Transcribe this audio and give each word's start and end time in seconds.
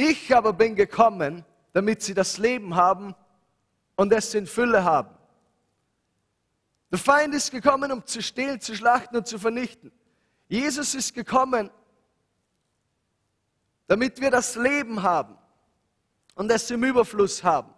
Ich 0.00 0.32
aber 0.32 0.52
bin 0.52 0.76
gekommen, 0.76 1.44
damit 1.72 2.02
sie 2.02 2.14
das 2.14 2.38
Leben 2.38 2.76
haben 2.76 3.16
und 3.96 4.12
es 4.12 4.32
in 4.32 4.46
Fülle 4.46 4.84
haben. 4.84 5.10
Der 6.92 7.00
Feind 7.00 7.34
ist 7.34 7.50
gekommen, 7.50 7.90
um 7.90 8.06
zu 8.06 8.22
stehlen, 8.22 8.60
zu 8.60 8.76
schlachten 8.76 9.16
und 9.16 9.26
zu 9.26 9.40
vernichten. 9.40 9.90
Jesus 10.46 10.94
ist 10.94 11.14
gekommen, 11.14 11.68
damit 13.88 14.20
wir 14.20 14.30
das 14.30 14.54
Leben 14.54 15.02
haben 15.02 15.36
und 16.36 16.48
es 16.52 16.70
im 16.70 16.84
Überfluss 16.84 17.42
haben. 17.42 17.74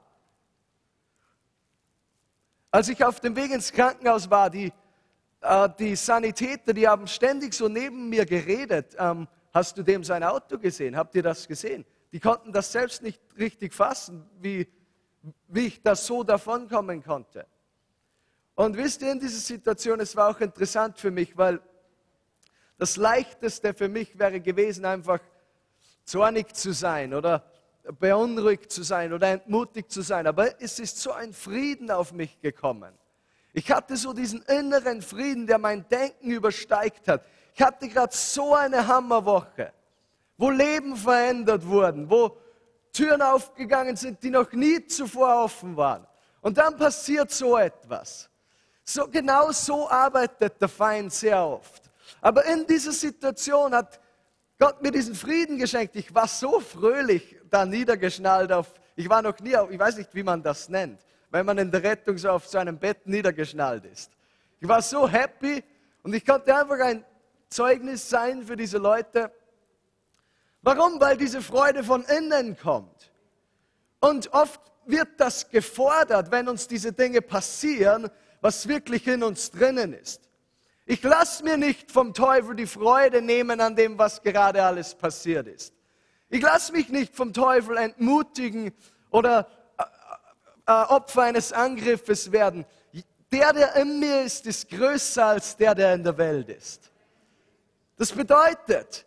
Als 2.71 2.91
ich 2.91 3.03
auf 3.03 3.21
dem 3.21 3.35
Weg 3.35 3.51
ins 3.51 3.73
Krankenhaus 3.73 4.29
war, 4.29 4.51
die, 4.51 4.71
äh, 5.41 5.69
die 5.79 5.97
Sanitäter, 5.97 6.75
die 6.75 6.87
haben 6.87 7.07
ständig 7.07 7.55
so 7.55 7.67
neben 7.67 8.11
mir 8.11 8.27
geredet. 8.27 8.95
Ähm, 8.99 9.27
hast 9.55 9.79
du 9.79 9.83
dem 9.83 10.05
sein 10.05 10.23
Auto 10.23 10.59
gesehen? 10.59 10.95
Habt 10.95 11.15
ihr 11.15 11.23
das 11.23 11.49
gesehen? 11.49 11.87
Die 12.13 12.21
konnten 12.21 12.53
das 12.53 12.73
selbst 12.73 13.03
nicht 13.03 13.21
richtig 13.39 13.73
fassen, 13.73 14.29
wie, 14.41 14.69
wie 15.49 15.67
ich 15.67 15.83
das 15.83 16.07
so 16.07 16.25
davonkommen 16.25 17.03
konnte. 17.03 17.47
Und 18.55 18.77
wisst 18.77 19.03
ihr, 19.03 19.13
in 19.13 19.21
dieser 19.21 19.41
Situation, 19.41 20.01
es 20.01 20.17
war 20.17 20.29
auch 20.29 20.41
interessant 20.41 20.99
für 20.99 21.11
mich, 21.11 21.37
weil 21.37 21.61
das 22.79 22.97
Leichteste 22.97 23.75
für 23.75 23.89
mich 23.89 24.19
wäre 24.19 24.41
gewesen, 24.41 24.85
einfach 24.85 25.21
zornig 26.05 26.55
zu 26.55 26.73
sein 26.73 27.15
oder 27.15 27.45
beunruhigt 27.99 28.71
zu 28.71 28.83
sein 28.83 29.13
oder 29.13 29.29
entmutigt 29.29 29.91
zu 29.91 30.03
sein. 30.03 30.27
Aber 30.27 30.61
es 30.61 30.79
ist 30.79 30.99
so 30.99 31.13
ein 31.13 31.33
Frieden 31.33 31.91
auf 31.91 32.13
mich 32.13 32.41
gekommen. 32.41 32.93
Ich 33.53 33.71
hatte 33.71 33.97
so 33.97 34.13
diesen 34.13 34.43
inneren 34.43 35.03
Frieden, 35.03 35.47
der 35.47 35.59
mein 35.59 35.89
Denken 35.89 36.31
übersteigt 36.31 37.09
hat. 37.09 37.25
Ich 37.55 37.63
hatte 37.63 37.89
gerade 37.89 38.15
so 38.15 38.55
eine 38.55 38.87
Hammerwoche, 38.87 39.73
wo 40.41 40.49
Leben 40.49 40.97
verändert 40.97 41.67
wurden, 41.67 42.09
wo 42.09 42.35
Türen 42.95 43.21
aufgegangen 43.21 43.95
sind, 43.95 44.23
die 44.23 44.31
noch 44.31 44.51
nie 44.53 44.87
zuvor 44.87 45.45
offen 45.45 45.77
waren. 45.77 46.07
Und 46.41 46.57
dann 46.57 46.79
passiert 46.79 47.31
so 47.31 47.59
etwas. 47.59 48.31
So, 48.83 49.07
genau 49.07 49.53
so 49.53 49.87
arbeitet 49.91 50.59
der 50.59 50.69
Feind 50.69 51.13
sehr 51.13 51.47
oft. 51.47 51.83
Aber 52.23 52.43
in 52.47 52.67
dieser 52.67 52.93
Situation 52.93 53.75
hat 53.75 54.01
Gott 54.59 54.81
mir 54.81 54.91
diesen 54.91 55.15
Frieden 55.15 55.59
geschenkt. 55.59 55.95
Ich 55.97 56.15
war 56.15 56.27
so 56.27 56.59
fröhlich 56.59 57.37
da 57.51 57.67
niedergeschnallt 57.67 58.51
auf, 58.51 58.73
ich 58.97 59.11
war 59.11 59.21
noch 59.21 59.39
nie, 59.41 59.55
auf, 59.55 59.71
ich 59.71 59.79
weiß 59.79 59.99
nicht, 59.99 60.15
wie 60.15 60.23
man 60.23 60.43
das 60.43 60.71
nennt, 60.71 61.05
wenn 61.31 61.45
man 61.45 61.59
in 61.59 61.71
der 61.71 61.83
Rettung 61.83 62.17
so 62.17 62.31
auf 62.31 62.47
seinem 62.47 62.79
Bett 62.79 63.07
niedergeschnallt 63.07 63.85
ist. 63.85 64.11
Ich 64.59 64.67
war 64.67 64.81
so 64.81 65.07
happy 65.07 65.63
und 66.03 66.15
ich 66.15 66.25
konnte 66.25 66.57
einfach 66.57 66.81
ein 66.81 67.05
Zeugnis 67.51 68.09
sein 68.09 68.43
für 68.43 68.57
diese 68.57 68.79
Leute. 68.79 69.31
Warum? 70.63 71.01
Weil 71.01 71.17
diese 71.17 71.43
Freude 71.43 71.83
von 71.85 72.05
innen 72.05 72.57
kommt. 72.57 73.13
Und 74.01 74.33
oft 74.33 74.61
wird 74.87 75.09
das 75.19 75.49
gefordert, 75.49 76.31
wenn 76.31 76.49
uns 76.49 76.67
diese 76.67 76.93
Dinge 76.93 77.23
passieren, 77.23 78.11
was 78.41 78.69
wirklich 78.69 79.07
in 79.07 79.23
uns 79.23 79.51
drinnen 79.51 79.93
ist. 79.93 80.23
Ich 80.87 81.03
lasse 81.03 81.45
mir 81.45 81.57
nicht 81.57 81.93
vom 81.93 82.15
Teufel 82.15 82.57
die 82.57 82.67
Freude 82.67 83.23
nehmen 83.23 83.61
an 83.61 83.77
dem, 83.77 83.99
was 83.99 84.23
gerade 84.23 84.63
alles 84.63 84.95
passiert 84.95 85.47
ist. 85.47 85.73
Ich 86.29 86.43
lasse 86.43 86.73
mich 86.73 86.89
nicht 86.89 87.15
vom 87.15 87.33
Teufel 87.33 87.77
entmutigen 87.77 88.73
oder 89.11 89.49
äh, 89.79 89.83
äh, 90.67 90.73
Opfer 90.73 91.23
eines 91.23 91.53
Angriffes 91.53 92.33
werden. 92.33 92.65
Der, 93.31 93.53
der 93.53 93.77
in 93.77 94.01
mir 94.01 94.23
ist, 94.23 94.47
ist 94.47 94.69
größer 94.69 95.27
als 95.27 95.57
der, 95.57 95.75
der 95.75 95.95
in 95.95 96.03
der 96.03 96.17
Welt 96.19 96.49
ist. 96.49 96.91
Das 97.97 98.11
bedeutet, 98.11 99.07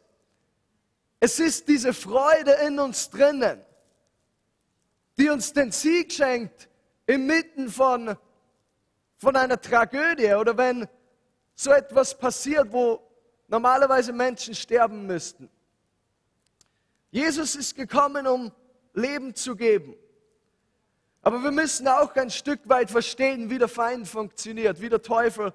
es 1.24 1.40
ist 1.40 1.70
diese 1.70 1.94
Freude 1.94 2.52
in 2.68 2.78
uns 2.80 3.10
drinnen, 3.10 3.64
die 5.18 5.30
uns 5.30 5.54
den 5.54 5.72
Sieg 5.72 6.12
schenkt 6.12 6.68
inmitten 7.06 7.70
von 7.70 8.18
von 9.20 9.34
einer 9.38 9.62
Tragödie 9.62 10.34
oder 10.34 10.58
wenn 10.58 10.86
so 11.56 11.72
etwas 11.72 12.18
passiert, 12.18 12.74
wo 12.74 13.02
normalerweise 13.48 14.12
Menschen 14.12 14.54
sterben 14.54 15.08
müssten. 15.08 15.50
Jesus 17.10 17.56
ist 17.56 17.78
gekommen, 17.78 18.28
um 18.28 18.52
Leben 18.94 19.34
zu 19.34 19.56
geben. 19.56 19.96
Aber 21.22 21.42
wir 21.42 21.52
müssen 21.52 21.88
auch 21.88 22.14
ein 22.16 22.32
Stück 22.32 22.68
weit 22.68 22.92
verstehen, 22.92 23.50
wie 23.50 23.60
der 23.60 23.70
Feind 23.70 24.10
funktioniert, 24.10 24.82
wie 24.82 24.90
der 24.90 25.02
Teufel. 25.02 25.54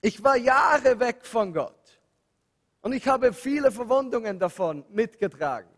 Ich 0.00 0.24
war 0.24 0.38
Jahre 0.38 0.98
weg 0.98 1.26
von 1.26 1.52
Gott 1.52 1.81
und 2.82 2.92
ich 2.92 3.06
habe 3.08 3.32
viele 3.32 3.70
Verwundungen 3.70 4.38
davon 4.38 4.84
mitgetragen. 4.90 5.70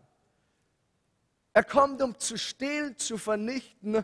Er 1.53 1.63
kommt, 1.63 2.01
um 2.01 2.17
zu 2.19 2.37
stehlen, 2.37 2.97
zu 2.97 3.17
vernichten 3.17 4.03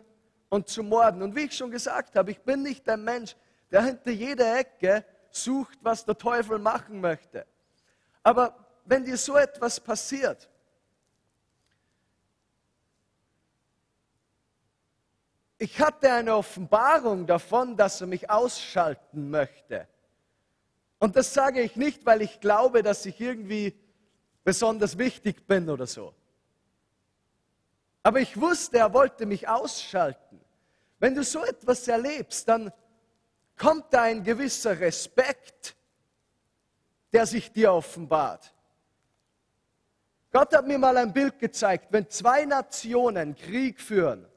und 0.49 0.69
zu 0.69 0.83
morden. 0.83 1.21
Und 1.21 1.35
wie 1.35 1.41
ich 1.41 1.57
schon 1.57 1.71
gesagt 1.71 2.15
habe, 2.15 2.31
ich 2.31 2.39
bin 2.41 2.61
nicht 2.61 2.87
ein 2.87 3.03
Mensch, 3.03 3.35
der 3.71 3.83
hinter 3.83 4.11
jeder 4.11 4.57
Ecke 4.57 5.03
sucht, 5.31 5.77
was 5.81 6.05
der 6.05 6.17
Teufel 6.17 6.59
machen 6.59 7.01
möchte. 7.01 7.45
Aber 8.23 8.55
wenn 8.85 9.03
dir 9.03 9.17
so 9.17 9.35
etwas 9.35 9.79
passiert, 9.79 10.49
ich 15.57 15.79
hatte 15.81 16.11
eine 16.11 16.35
Offenbarung 16.35 17.25
davon, 17.25 17.75
dass 17.75 17.99
er 17.99 18.07
mich 18.07 18.29
ausschalten 18.29 19.29
möchte. 19.29 19.87
Und 21.01 21.15
das 21.15 21.33
sage 21.33 21.61
ich 21.61 21.75
nicht, 21.75 22.05
weil 22.05 22.21
ich 22.21 22.39
glaube, 22.39 22.83
dass 22.83 23.07
ich 23.07 23.19
irgendwie 23.19 23.73
besonders 24.43 24.99
wichtig 24.99 25.47
bin 25.47 25.67
oder 25.67 25.87
so. 25.87 26.13
Aber 28.03 28.19
ich 28.19 28.39
wusste, 28.39 28.77
er 28.77 28.93
wollte 28.93 29.25
mich 29.25 29.47
ausschalten. 29.47 30.39
Wenn 30.99 31.15
du 31.15 31.23
so 31.23 31.43
etwas 31.43 31.87
erlebst, 31.87 32.47
dann 32.47 32.71
kommt 33.57 33.85
da 33.91 34.03
ein 34.03 34.23
gewisser 34.23 34.79
Respekt, 34.79 35.75
der 37.11 37.25
sich 37.25 37.51
dir 37.51 37.73
offenbart. 37.73 38.53
Gott 40.31 40.53
hat 40.53 40.67
mir 40.67 40.77
mal 40.77 40.97
ein 40.97 41.11
Bild 41.11 41.39
gezeigt, 41.39 41.87
wenn 41.89 42.07
zwei 42.11 42.45
Nationen 42.45 43.35
Krieg 43.35 43.81
führen, 43.81 44.27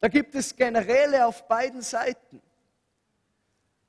da 0.00 0.08
gibt 0.08 0.34
es 0.34 0.54
Generäle 0.54 1.24
auf 1.24 1.48
beiden 1.48 1.80
Seiten. 1.80 2.42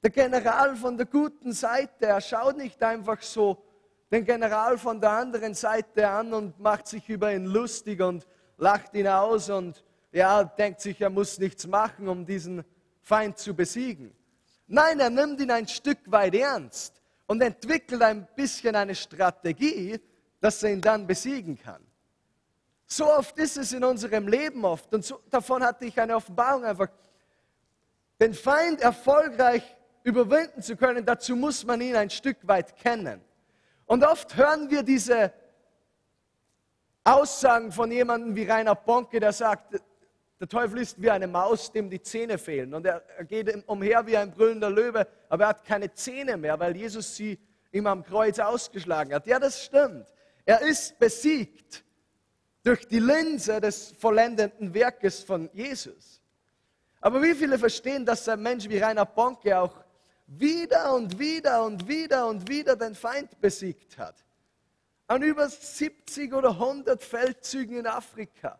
Der 0.07 0.29
General 0.29 0.73
von 0.77 0.95
der 0.95 1.05
guten 1.05 1.51
Seite, 1.51 2.05
er 2.05 2.21
schaut 2.21 2.55
nicht 2.55 2.81
einfach 2.81 3.21
so 3.21 3.61
den 4.09 4.23
General 4.23 4.77
von 4.77 5.01
der 5.01 5.11
anderen 5.11 5.53
Seite 5.53 6.07
an 6.07 6.33
und 6.33 6.57
macht 6.61 6.87
sich 6.87 7.09
über 7.09 7.33
ihn 7.33 7.43
lustig 7.43 7.99
und 7.99 8.25
lacht 8.55 8.93
ihn 8.93 9.09
aus 9.09 9.49
und 9.49 9.83
ja, 10.13 10.45
denkt 10.45 10.79
sich, 10.79 11.01
er 11.01 11.09
muss 11.09 11.37
nichts 11.39 11.67
machen, 11.67 12.07
um 12.07 12.25
diesen 12.25 12.63
Feind 13.01 13.37
zu 13.37 13.53
besiegen. 13.53 14.15
Nein, 14.65 15.01
er 15.01 15.09
nimmt 15.09 15.41
ihn 15.41 15.51
ein 15.51 15.67
Stück 15.67 15.99
weit 16.05 16.35
ernst 16.35 17.01
und 17.25 17.41
entwickelt 17.41 18.01
ein 18.01 18.25
bisschen 18.33 18.77
eine 18.77 18.95
Strategie, 18.95 19.99
dass 20.39 20.63
er 20.63 20.71
ihn 20.71 20.81
dann 20.81 21.05
besiegen 21.05 21.59
kann. 21.59 21.85
So 22.85 23.11
oft 23.11 23.37
ist 23.37 23.57
es 23.57 23.73
in 23.73 23.83
unserem 23.83 24.29
Leben 24.29 24.63
oft 24.63 24.93
und 24.93 25.03
so, 25.03 25.19
davon 25.29 25.61
hatte 25.61 25.83
ich 25.83 25.99
eine 25.99 26.15
Offenbarung 26.15 26.63
einfach. 26.63 26.87
Den 28.21 28.33
Feind 28.33 28.79
erfolgreich 28.79 29.76
überwinden 30.07 30.61
zu 30.61 30.77
können, 30.77 31.05
dazu 31.05 31.35
muss 31.35 31.65
man 31.65 31.81
ihn 31.81 31.95
ein 31.95 32.09
Stück 32.09 32.37
weit 32.43 32.77
kennen. 32.77 33.21
Und 33.85 34.05
oft 34.05 34.37
hören 34.37 34.69
wir 34.69 34.81
diese 34.81 35.33
Aussagen 37.03 37.71
von 37.73 37.91
jemandem 37.91 38.35
wie 38.35 38.43
Rainer 38.43 38.75
Bonke, 38.75 39.19
der 39.19 39.33
sagt, 39.33 39.81
der 40.39 40.47
Teufel 40.47 40.79
ist 40.79 41.01
wie 41.01 41.09
eine 41.09 41.27
Maus, 41.27 41.71
dem 41.71 41.89
die 41.89 42.01
Zähne 42.01 42.37
fehlen. 42.37 42.73
Und 42.73 42.85
er 42.85 43.01
geht 43.27 43.67
umher 43.67 44.05
wie 44.05 44.15
ein 44.15 44.31
brüllender 44.31 44.69
Löwe, 44.69 45.05
aber 45.27 45.43
er 45.43 45.49
hat 45.49 45.65
keine 45.65 45.91
Zähne 45.93 46.37
mehr, 46.37 46.57
weil 46.57 46.75
Jesus 46.77 47.15
sie 47.15 47.37
ihm 47.71 47.85
am 47.87 48.03
Kreuz 48.03 48.39
ausgeschlagen 48.39 49.13
hat. 49.13 49.27
Ja, 49.27 49.39
das 49.39 49.63
stimmt. 49.63 50.07
Er 50.45 50.61
ist 50.61 50.97
besiegt 50.99 51.83
durch 52.63 52.87
die 52.87 52.99
Linse 52.99 53.59
des 53.59 53.91
vollendenden 53.99 54.73
Werkes 54.73 55.21
von 55.21 55.49
Jesus. 55.53 56.21
Aber 57.01 57.21
wie 57.21 57.35
viele 57.35 57.59
verstehen, 57.59 58.05
dass 58.05 58.27
ein 58.29 58.41
Mensch 58.41 58.69
wie 58.69 58.77
Rainer 58.77 59.05
Bonke 59.05 59.57
auch 59.57 59.83
wieder 60.27 60.93
und 60.93 61.17
wieder 61.17 61.63
und 61.63 61.87
wieder 61.87 62.27
und 62.27 62.47
wieder 62.49 62.75
den 62.75 62.93
Feind 62.93 63.39
besiegt 63.39 63.97
hat. 63.97 64.23
An 65.07 65.23
über 65.23 65.47
70 65.47 66.33
oder 66.33 66.49
100 66.49 67.01
Feldzügen 67.01 67.77
in 67.77 67.87
Afrika, 67.87 68.59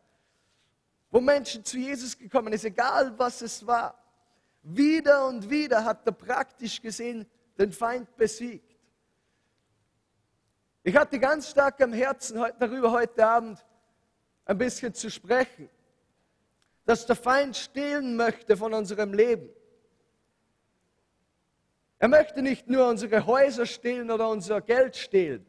wo 1.12 1.20
Menschen 1.20 1.64
zu 1.64 1.78
Jesus 1.78 2.18
gekommen 2.18 2.58
sind, 2.58 2.74
egal 2.74 3.14
was 3.20 3.42
es 3.42 3.68
war. 3.68 4.02
Wieder 4.64 5.28
und 5.28 5.50
wieder 5.50 5.84
hat 5.84 6.06
er 6.06 6.14
praktisch 6.14 6.82
gesehen 6.82 7.26
den 7.58 7.72
Feind 7.72 8.16
besiegt. 8.16 8.78
Ich 10.84 10.96
hatte 10.96 11.20
ganz 11.20 11.50
stark 11.50 11.82
am 11.82 11.92
Herzen 11.92 12.42
darüber 12.60 12.92
heute 12.92 13.26
Abend 13.26 13.66
ein 14.46 14.58
bisschen 14.58 14.94
zu 14.94 15.12
sprechen, 15.12 15.70
dass 16.86 17.06
der 17.06 17.18
Feind 17.18 17.58
stehlen 17.58 18.16
möchte 18.16 18.56
von 18.56 18.74
unserem 18.74 19.14
Leben. 19.14 19.50
Er 22.00 22.08
möchte 22.08 22.42
nicht 22.42 22.68
nur 22.68 22.88
unsere 22.88 23.26
Häuser 23.26 23.66
stehlen 23.66 24.12
oder 24.12 24.30
unser 24.30 24.62
Geld 24.62 24.96
stehlen. 24.96 25.46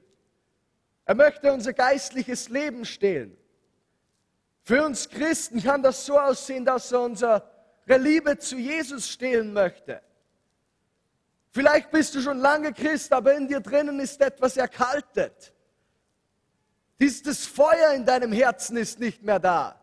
Er 1.04 1.14
möchte 1.14 1.52
unser 1.52 1.72
geistliches 1.72 2.48
Leben 2.48 2.84
stehlen. 2.84 3.36
Für 4.62 4.84
uns 4.84 5.08
Christen 5.08 5.62
kann 5.62 5.82
das 5.82 6.04
so 6.04 6.18
aussehen, 6.18 6.64
dass 6.64 6.92
er 6.92 7.00
unsere 7.00 7.42
Liebe 7.86 8.38
zu 8.38 8.56
Jesus 8.56 9.08
stehlen 9.08 9.52
möchte. 9.52 10.02
Vielleicht 11.50 11.90
bist 11.90 12.14
du 12.14 12.20
schon 12.20 12.38
lange 12.38 12.72
Christ, 12.72 13.12
aber 13.12 13.34
in 13.34 13.48
dir 13.48 13.60
drinnen 13.60 13.98
ist 14.00 14.20
etwas 14.20 14.56
erkaltet. 14.56 15.54
Dieses 17.00 17.46
Feuer 17.46 17.92
in 17.94 18.04
deinem 18.04 18.32
Herzen 18.32 18.76
ist 18.76 18.98
nicht 19.00 19.22
mehr 19.22 19.38
da. 19.38 19.77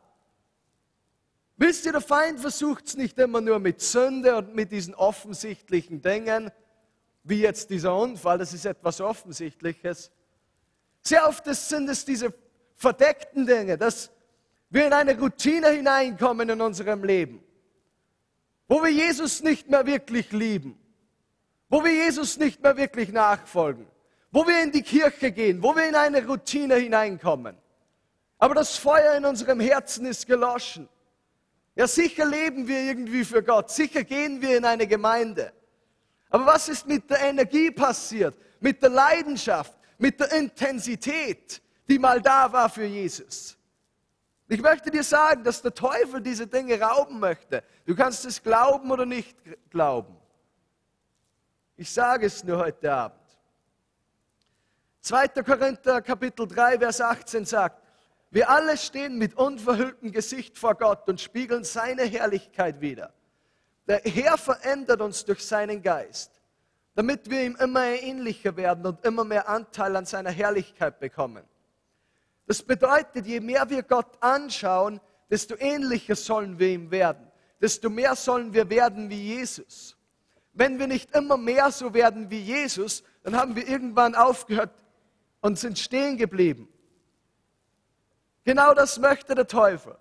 Wisst 1.58 1.86
ihr, 1.86 1.94
der 1.94 2.02
Feind 2.02 2.40
versucht 2.40 2.88
es 2.88 2.98
nicht 2.98 3.18
immer 3.18 3.40
nur 3.40 3.60
mit 3.60 3.80
Sünde 3.80 4.36
und 4.36 4.56
mit 4.56 4.72
diesen 4.72 4.94
offensichtlichen 4.94 6.02
Dingen, 6.02 6.52
wie 7.24 7.40
jetzt 7.40 7.70
dieser 7.70 7.96
Unfall, 7.96 8.38
das 8.38 8.54
ist 8.54 8.66
etwas 8.66 9.00
Offensichtliches. 9.00 10.12
Sehr 11.02 11.28
oft 11.28 11.46
sind 11.46 11.90
es 11.90 12.04
diese 12.04 12.34
verdeckten 12.76 13.46
Dinge, 13.46 13.78
dass 13.78 14.12
wir 14.70 14.86
in 14.86 14.94
eine 14.94 15.18
Routine 15.18 15.70
hineinkommen 15.70 16.50
in 16.50 16.60
unserem 16.60 17.04
Leben, 17.04 17.42
wo 18.68 18.84
wir 18.84 18.92
Jesus 18.92 19.42
nicht 19.42 19.70
mehr 19.70 19.86
wirklich 19.86 20.32
lieben, 20.34 20.78
wo 21.70 21.84
wir 21.84 21.94
Jesus 21.94 22.38
nicht 22.38 22.62
mehr 22.62 22.76
wirklich 22.76 23.14
nachfolgen, 23.14 23.88
wo 24.32 24.46
wir 24.46 24.62
in 24.62 24.72
die 24.72 24.82
Kirche 24.82 25.32
gehen, 25.32 25.64
wo 25.64 25.76
wir 25.76 25.88
in 25.88 25.96
eine 25.96 26.26
Routine 26.28 26.76
hineinkommen. 26.76 27.58
Aber 28.38 28.54
das 28.54 28.76
Feuer 28.76 29.16
in 29.16 29.24
unserem 29.24 29.62
Herzen 29.62 30.06
ist 30.06 30.28
geloschen. 30.28 30.90
Ja, 31.76 31.88
sicher 31.88 32.26
leben 32.26 32.68
wir 32.68 32.80
irgendwie 32.80 33.26
für 33.26 33.44
Gott, 33.44 33.70
sicher 33.70 34.04
gehen 34.04 34.42
wir 34.42 34.58
in 34.58 34.66
eine 34.66 34.88
Gemeinde. 34.88 35.52
Aber 36.30 36.46
was 36.46 36.70
ist 36.70 36.88
mit 36.88 37.10
der 37.10 37.22
Energie 37.22 37.70
passiert, 37.70 38.36
mit 38.60 38.82
der 38.82 38.90
Leidenschaft, 38.90 39.78
mit 39.98 40.20
der 40.20 40.32
Intensität, 40.34 41.62
die 41.88 42.00
mal 42.00 42.22
da 42.22 42.52
war 42.52 42.70
für 42.70 42.86
Jesus? 42.86 43.58
Ich 44.48 44.62
möchte 44.62 44.92
dir 44.92 45.04
sagen, 45.04 45.44
dass 45.44 45.62
der 45.62 45.74
Teufel 45.74 46.22
diese 46.22 46.48
Dinge 46.48 46.80
rauben 46.80 47.20
möchte. 47.20 47.64
Du 47.86 47.96
kannst 47.96 48.26
es 48.26 48.42
glauben 48.42 48.90
oder 48.92 49.06
nicht 49.06 49.36
glauben. 49.70 50.16
Ich 51.76 51.92
sage 51.92 52.28
es 52.28 52.44
nur 52.44 52.60
heute 52.60 52.92
Abend. 52.92 53.20
2. 55.02 55.28
Korinther 55.28 56.02
Kapitel 56.02 56.48
3, 56.48 56.80
Vers 56.80 57.02
18 57.02 57.46
sagt, 57.46 57.82
wir 58.36 58.50
alle 58.50 58.76
stehen 58.76 59.18
mit 59.18 59.36
unverhülltem 59.38 60.12
Gesicht 60.12 60.58
vor 60.58 60.76
Gott 60.76 61.08
und 61.08 61.22
spiegeln 61.22 61.64
seine 61.64 62.04
Herrlichkeit 62.04 62.82
wider. 62.82 63.14
Der 63.88 64.02
Herr 64.04 64.38
verändert 64.38 65.00
uns 65.00 65.24
durch 65.24 65.46
seinen 65.46 65.82
Geist, 65.82 66.42
damit 66.96 67.30
wir 67.30 67.44
ihm 67.44 67.56
immer 67.56 67.86
ähnlicher 67.86 68.58
werden 68.58 68.86
und 68.88 69.06
immer 69.06 69.24
mehr 69.24 69.48
Anteil 69.48 69.96
an 69.96 70.06
seiner 70.06 70.32
Herrlichkeit 70.32 71.00
bekommen. 71.00 71.46
Das 72.46 72.62
bedeutet, 72.62 73.26
je 73.26 73.40
mehr 73.40 73.70
wir 73.70 73.84
Gott 73.84 74.22
anschauen, 74.22 75.00
desto 75.30 75.56
ähnlicher 75.58 76.18
sollen 76.18 76.60
wir 76.60 76.68
ihm 76.68 76.92
werden, 76.92 77.32
desto 77.62 77.90
mehr 77.90 78.18
sollen 78.18 78.54
wir 78.54 78.70
werden 78.70 79.10
wie 79.10 79.38
Jesus. 79.38 79.96
Wenn 80.52 80.78
wir 80.78 80.88
nicht 80.88 81.16
immer 81.16 81.38
mehr 81.38 81.72
so 81.72 81.94
werden 81.94 82.30
wie 82.30 82.42
Jesus, 82.42 83.02
dann 83.24 83.38
haben 83.38 83.56
wir 83.56 83.66
irgendwann 83.66 84.14
aufgehört 84.14 84.74
und 85.40 85.58
sind 85.58 85.80
stehen 85.80 86.18
geblieben. 86.18 86.68
Genau 88.46 88.74
das 88.76 89.00
möchte 89.00 89.34
der 89.34 89.48
Teufel. 89.48 89.98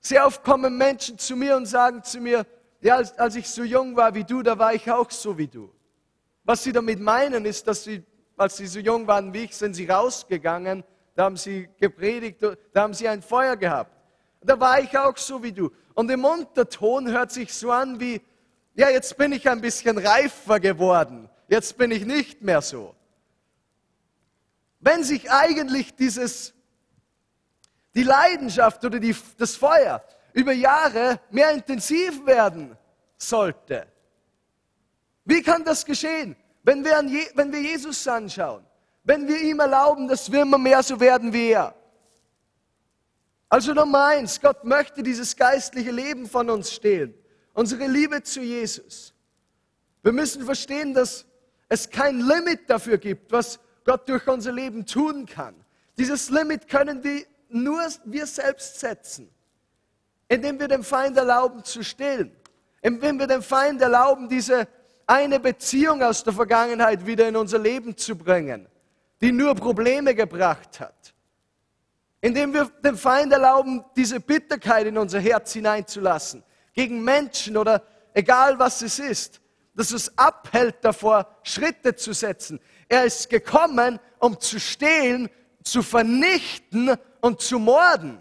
Sehr 0.00 0.26
oft 0.26 0.42
kommen 0.42 0.78
Menschen 0.78 1.18
zu 1.18 1.36
mir 1.36 1.56
und 1.56 1.66
sagen 1.66 2.02
zu 2.02 2.20
mir, 2.20 2.46
ja, 2.80 2.96
als, 2.96 3.18
als 3.18 3.36
ich 3.36 3.48
so 3.48 3.62
jung 3.64 3.96
war 3.96 4.14
wie 4.14 4.24
du, 4.24 4.42
da 4.42 4.58
war 4.58 4.74
ich 4.74 4.90
auch 4.90 5.10
so 5.10 5.36
wie 5.36 5.48
du. 5.48 5.70
Was 6.44 6.62
sie 6.62 6.72
damit 6.72 7.00
meinen, 7.00 7.44
ist, 7.44 7.66
dass 7.66 7.84
sie, 7.84 8.04
als 8.36 8.56
sie 8.56 8.66
so 8.66 8.80
jung 8.80 9.06
waren 9.06 9.32
wie 9.34 9.44
ich, 9.44 9.56
sind 9.56 9.74
sie 9.74 9.86
rausgegangen, 9.86 10.82
da 11.14 11.24
haben 11.24 11.36
sie 11.36 11.68
gepredigt, 11.78 12.42
da 12.72 12.82
haben 12.82 12.94
sie 12.94 13.06
ein 13.06 13.22
Feuer 13.22 13.56
gehabt. 13.56 13.92
Da 14.40 14.58
war 14.58 14.80
ich 14.80 14.96
auch 14.98 15.16
so 15.16 15.42
wie 15.42 15.52
du. 15.52 15.70
Und 15.94 16.10
im 16.10 16.24
Unterton 16.24 17.10
hört 17.10 17.30
sich 17.30 17.52
so 17.54 17.70
an 17.70 18.00
wie, 18.00 18.20
ja, 18.74 18.88
jetzt 18.88 19.16
bin 19.16 19.32
ich 19.32 19.48
ein 19.48 19.60
bisschen 19.60 19.98
reifer 19.98 20.58
geworden. 20.58 21.28
Jetzt 21.48 21.76
bin 21.76 21.90
ich 21.90 22.06
nicht 22.06 22.42
mehr 22.42 22.62
so. 22.62 22.94
Wenn 24.80 25.04
sich 25.04 25.30
eigentlich 25.30 25.94
dieses, 25.94 26.54
die 27.94 28.02
Leidenschaft 28.02 28.84
oder 28.84 28.98
die, 28.98 29.14
das 29.38 29.56
Feuer 29.56 30.02
über 30.32 30.52
Jahre 30.52 31.20
mehr 31.30 31.50
intensiv 31.50 32.24
werden 32.24 32.76
sollte. 33.16 33.86
Wie 35.24 35.42
kann 35.42 35.64
das 35.64 35.84
geschehen? 35.84 36.36
Wenn 36.62 36.84
wir, 36.84 37.02
Je, 37.04 37.26
wenn 37.34 37.52
wir 37.52 37.60
Jesus 37.60 38.06
anschauen, 38.06 38.64
wenn 39.04 39.26
wir 39.26 39.40
ihm 39.40 39.60
erlauben, 39.60 40.08
dass 40.08 40.30
wir 40.30 40.42
immer 40.42 40.58
mehr 40.58 40.82
so 40.82 40.98
werden 40.98 41.32
wie 41.32 41.50
er. 41.50 41.74
Also 43.48 43.74
Nummer 43.74 44.06
eins, 44.06 44.40
Gott 44.40 44.64
möchte 44.64 45.02
dieses 45.02 45.36
geistliche 45.36 45.90
Leben 45.90 46.26
von 46.26 46.48
uns 46.48 46.72
stehlen. 46.72 47.14
Unsere 47.52 47.86
Liebe 47.86 48.22
zu 48.22 48.40
Jesus. 48.40 49.12
Wir 50.02 50.12
müssen 50.12 50.44
verstehen, 50.44 50.94
dass 50.94 51.26
es 51.68 51.90
kein 51.90 52.20
Limit 52.20 52.70
dafür 52.70 52.96
gibt, 52.98 53.30
was 53.30 53.60
Gott 53.84 54.08
durch 54.08 54.26
unser 54.26 54.52
Leben 54.52 54.86
tun 54.86 55.26
kann. 55.26 55.54
Dieses 55.98 56.30
Limit 56.30 56.68
können 56.68 57.04
wir 57.04 57.26
nur 57.52 57.80
wir 58.04 58.26
selbst 58.26 58.80
setzen 58.80 59.32
indem 60.32 60.58
wir 60.58 60.68
dem 60.68 60.82
Feind 60.82 61.18
erlauben 61.18 61.62
zu 61.62 61.82
stillen, 61.82 62.34
indem 62.80 63.18
wir 63.18 63.26
dem 63.26 63.42
Feind 63.42 63.82
erlauben, 63.82 64.30
diese 64.30 64.66
eine 65.06 65.38
Beziehung 65.38 66.02
aus 66.02 66.24
der 66.24 66.32
Vergangenheit 66.32 67.04
wieder 67.04 67.28
in 67.28 67.36
unser 67.36 67.58
Leben 67.58 67.94
zu 67.94 68.16
bringen, 68.16 68.66
die 69.20 69.30
nur 69.30 69.54
Probleme 69.54 70.14
gebracht 70.14 70.80
hat. 70.80 71.12
Indem 72.22 72.54
wir 72.54 72.64
dem 72.82 72.96
Feind 72.96 73.30
erlauben, 73.30 73.84
diese 73.94 74.20
Bitterkeit 74.20 74.86
in 74.86 74.96
unser 74.96 75.20
Herz 75.20 75.52
hineinzulassen, 75.52 76.42
gegen 76.72 77.04
Menschen 77.04 77.58
oder 77.58 77.82
egal 78.14 78.58
was 78.58 78.80
es 78.80 78.98
ist, 78.98 79.38
dass 79.74 79.90
es 79.90 80.16
abhält 80.16 80.76
davor, 80.80 81.28
Schritte 81.42 81.94
zu 81.94 82.14
setzen. 82.14 82.58
Er 82.88 83.04
ist 83.04 83.28
gekommen, 83.28 84.00
um 84.18 84.40
zu 84.40 84.58
stehlen, 84.58 85.28
zu 85.62 85.82
vernichten 85.82 86.96
und 87.22 87.40
zu 87.40 87.58
morden. 87.58 88.20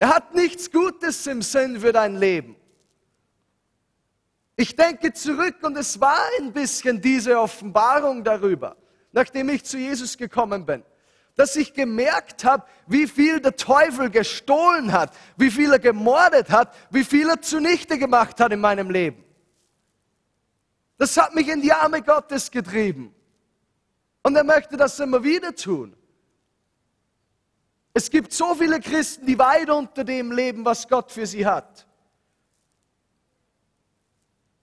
Er 0.00 0.08
hat 0.08 0.34
nichts 0.34 0.72
Gutes 0.72 1.26
im 1.26 1.42
Sinn 1.42 1.80
für 1.80 1.92
dein 1.92 2.16
Leben. 2.16 2.56
Ich 4.56 4.74
denke 4.74 5.12
zurück 5.12 5.56
und 5.62 5.76
es 5.76 6.00
war 6.00 6.20
ein 6.40 6.52
bisschen 6.52 7.00
diese 7.00 7.38
Offenbarung 7.38 8.24
darüber, 8.24 8.76
nachdem 9.12 9.48
ich 9.50 9.64
zu 9.64 9.78
Jesus 9.78 10.16
gekommen 10.16 10.66
bin, 10.66 10.82
dass 11.36 11.54
ich 11.54 11.74
gemerkt 11.74 12.44
habe, 12.44 12.64
wie 12.86 13.06
viel 13.06 13.40
der 13.40 13.54
Teufel 13.54 14.10
gestohlen 14.10 14.92
hat, 14.92 15.14
wie 15.36 15.50
viel 15.50 15.72
er 15.72 15.78
gemordet 15.78 16.50
hat, 16.50 16.74
wie 16.90 17.04
viel 17.04 17.28
er 17.28 17.40
zunichte 17.40 17.98
gemacht 17.98 18.40
hat 18.40 18.50
in 18.52 18.60
meinem 18.60 18.90
Leben. 18.90 19.22
Das 20.96 21.16
hat 21.16 21.34
mich 21.34 21.46
in 21.48 21.60
die 21.60 21.72
Arme 21.72 22.02
Gottes 22.02 22.50
getrieben. 22.50 23.14
Und 24.22 24.36
er 24.36 24.44
möchte 24.44 24.76
das 24.76 24.98
immer 25.00 25.22
wieder 25.22 25.54
tun. 25.54 25.94
Es 27.94 28.10
gibt 28.10 28.32
so 28.32 28.54
viele 28.54 28.80
Christen, 28.80 29.26
die 29.26 29.38
weit 29.38 29.70
unter 29.70 30.04
dem 30.04 30.30
leben, 30.30 30.64
was 30.64 30.86
Gott 30.86 31.10
für 31.10 31.26
sie 31.26 31.44
hat. 31.44 31.86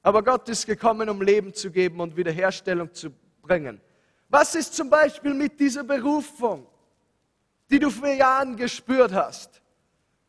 Aber 0.01 0.24
Gott 0.24 0.47
ist 0.50 0.65
gekommen, 0.65 1.09
um 1.09 1.21
Leben 1.21 1.53
zu 1.53 1.71
geben 1.71 2.00
und 2.00 2.15
Wiederherstellung 2.15 2.93
zu 2.93 3.09
bringen. 3.41 3.81
Was 4.29 4.55
ist 4.55 4.74
zum 4.75 4.89
Beispiel 4.89 5.33
mit 5.33 5.59
dieser 5.59 5.83
Berufung, 5.83 6.67
die 7.69 7.79
du 7.79 7.89
vor 7.89 8.07
Jahren 8.09 8.55
gespürt 8.55 9.13
hast? 9.13 9.62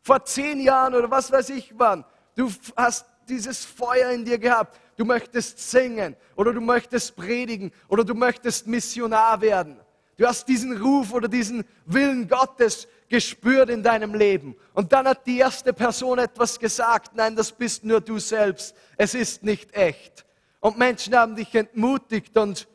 Vor 0.01 0.23
zehn 0.25 0.59
Jahren 0.61 0.95
oder 0.95 1.11
was 1.11 1.31
weiß 1.31 1.49
ich 1.49 1.77
wann. 1.77 2.03
Du 2.35 2.51
hast 2.75 3.05
dieses 3.29 3.65
Feuer 3.65 4.11
in 4.11 4.25
dir 4.25 4.37
gehabt. 4.37 4.79
Du 4.97 5.05
möchtest 5.05 5.59
singen 5.71 6.15
oder 6.35 6.53
du 6.53 6.61
möchtest 6.61 7.15
predigen 7.15 7.71
oder 7.87 8.03
du 8.03 8.13
möchtest 8.13 8.67
Missionar 8.67 9.41
werden. 9.41 9.79
Du 10.17 10.25
hast 10.25 10.47
diesen 10.47 10.81
Ruf 10.81 11.13
oder 11.13 11.27
diesen 11.27 11.63
Willen 11.85 12.27
Gottes 12.27 12.87
gespürt 13.07 13.69
in 13.69 13.83
deinem 13.83 14.15
Leben. 14.15 14.55
Und 14.73 14.91
dann 14.91 15.07
hat 15.07 15.25
die 15.27 15.37
erste 15.37 15.73
Person 15.73 16.17
etwas 16.17 16.59
gesagt, 16.59 17.15
nein, 17.15 17.35
das 17.35 17.51
bist 17.51 17.83
nur 17.83 18.01
du 18.01 18.17
selbst. 18.17 18.75
Es 18.97 19.13
ist 19.13 19.43
nicht 19.43 19.73
echt. 19.75 20.25
Und 20.59 20.77
Menschen 20.77 21.15
haben 21.15 21.35
dich 21.35 21.53
entmutigt 21.53 22.35
und 22.35 22.67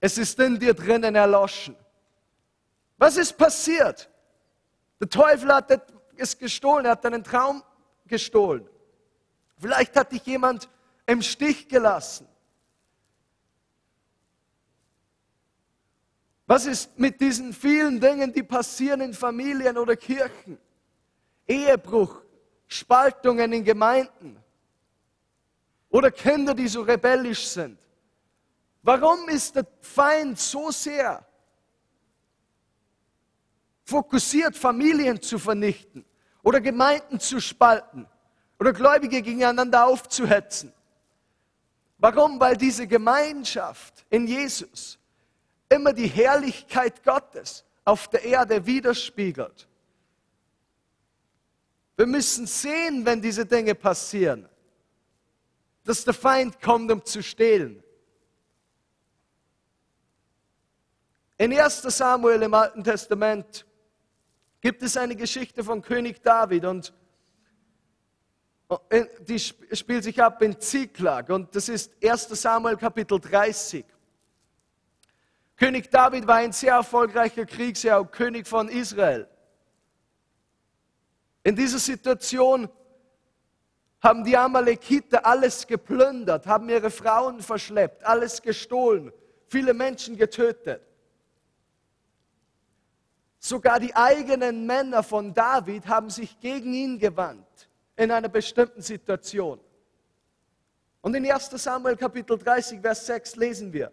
es 0.00 0.18
ist 0.18 0.38
in 0.38 0.58
dir 0.58 0.74
drinnen 0.74 1.14
erloschen. 1.14 1.74
Was 2.98 3.16
ist 3.16 3.36
passiert? 3.36 4.10
Der 5.00 5.08
Teufel 5.08 5.52
hat 5.52 5.82
es 6.16 6.38
gestohlen, 6.38 6.84
er 6.84 6.92
hat 6.92 7.04
deinen 7.04 7.24
Traum 7.24 7.62
gestohlen. 8.06 8.68
Vielleicht 9.58 9.96
hat 9.96 10.12
dich 10.12 10.24
jemand 10.26 10.68
im 11.06 11.22
Stich 11.22 11.68
gelassen. 11.68 12.28
Was 16.46 16.66
ist 16.66 16.98
mit 16.98 17.20
diesen 17.20 17.52
vielen 17.52 18.00
Dingen, 18.00 18.32
die 18.32 18.42
passieren 18.42 19.00
in 19.00 19.14
Familien 19.14 19.78
oder 19.78 19.96
Kirchen? 19.96 20.58
Ehebruch, 21.46 22.22
Spaltungen 22.68 23.52
in 23.52 23.64
Gemeinden 23.64 24.36
oder 25.88 26.10
Kinder, 26.10 26.54
die 26.54 26.68
so 26.68 26.82
rebellisch 26.82 27.48
sind. 27.48 27.78
Warum 28.82 29.28
ist 29.28 29.56
der 29.56 29.66
Feind 29.80 30.38
so 30.38 30.70
sehr 30.70 31.26
fokussiert, 33.82 34.56
Familien 34.56 35.20
zu 35.20 35.38
vernichten 35.38 36.04
oder 36.42 36.60
Gemeinden 36.60 37.18
zu 37.18 37.40
spalten 37.40 38.06
oder 38.58 38.72
Gläubige 38.72 39.22
gegeneinander 39.22 39.86
aufzuhetzen? 39.86 40.72
Warum? 41.98 42.38
Weil 42.38 42.56
diese 42.56 42.86
Gemeinschaft 42.86 44.04
in 44.10 44.26
Jesus 44.26 44.98
immer 45.68 45.92
die 45.92 46.06
Herrlichkeit 46.06 47.02
Gottes 47.02 47.64
auf 47.84 48.08
der 48.08 48.24
Erde 48.24 48.64
widerspiegelt. 48.66 49.68
Wir 51.96 52.06
müssen 52.06 52.46
sehen, 52.46 53.06
wenn 53.06 53.22
diese 53.22 53.46
Dinge 53.46 53.74
passieren, 53.74 54.48
dass 55.84 56.04
der 56.04 56.14
Feind 56.14 56.60
kommt, 56.60 56.92
um 56.92 57.04
zu 57.04 57.22
stehlen. 57.22 57.82
In 61.38 61.58
1 61.58 61.82
Samuel 61.82 62.42
im 62.42 62.54
Alten 62.54 62.82
Testament 62.82 63.66
gibt 64.60 64.82
es 64.82 64.96
eine 64.96 65.16
Geschichte 65.16 65.62
von 65.62 65.80
König 65.82 66.22
David 66.22 66.64
und 66.64 66.92
die 69.20 69.38
spielt 69.38 70.04
sich 70.04 70.20
ab 70.20 70.42
in 70.42 70.60
Ziklag 70.60 71.28
und 71.30 71.54
das 71.54 71.68
ist 71.68 71.92
1 72.02 72.28
Samuel 72.30 72.76
Kapitel 72.76 73.20
30. 73.20 73.84
König 75.56 75.90
David 75.90 76.26
war 76.26 76.36
ein 76.36 76.52
sehr 76.52 76.74
erfolgreicher 76.74 77.46
Kriegsherr 77.46 78.00
und 78.00 78.12
König 78.12 78.46
von 78.46 78.68
Israel. 78.68 79.28
In 81.44 81.54
dieser 81.54 81.78
Situation 81.78 82.68
haben 84.00 84.24
die 84.24 84.36
Amalekiter 84.36 85.24
alles 85.24 85.66
geplündert, 85.66 86.46
haben 86.46 86.68
ihre 86.68 86.90
Frauen 86.90 87.40
verschleppt, 87.40 88.04
alles 88.04 88.42
gestohlen, 88.42 89.12
viele 89.46 89.74
Menschen 89.74 90.16
getötet. 90.16 90.82
Sogar 93.38 93.78
die 93.78 93.94
eigenen 93.94 94.66
Männer 94.66 95.04
von 95.04 95.32
David 95.32 95.86
haben 95.86 96.10
sich 96.10 96.38
gegen 96.40 96.74
ihn 96.74 96.98
gewandt 96.98 97.65
in 97.96 98.10
einer 98.10 98.28
bestimmten 98.28 98.82
Situation. 98.82 99.60
Und 101.00 101.14
in 101.14 101.30
1 101.30 101.50
Samuel 101.50 101.96
Kapitel 101.96 102.38
30, 102.38 102.80
Vers 102.80 103.06
6 103.06 103.36
lesen 103.36 103.72
wir, 103.72 103.92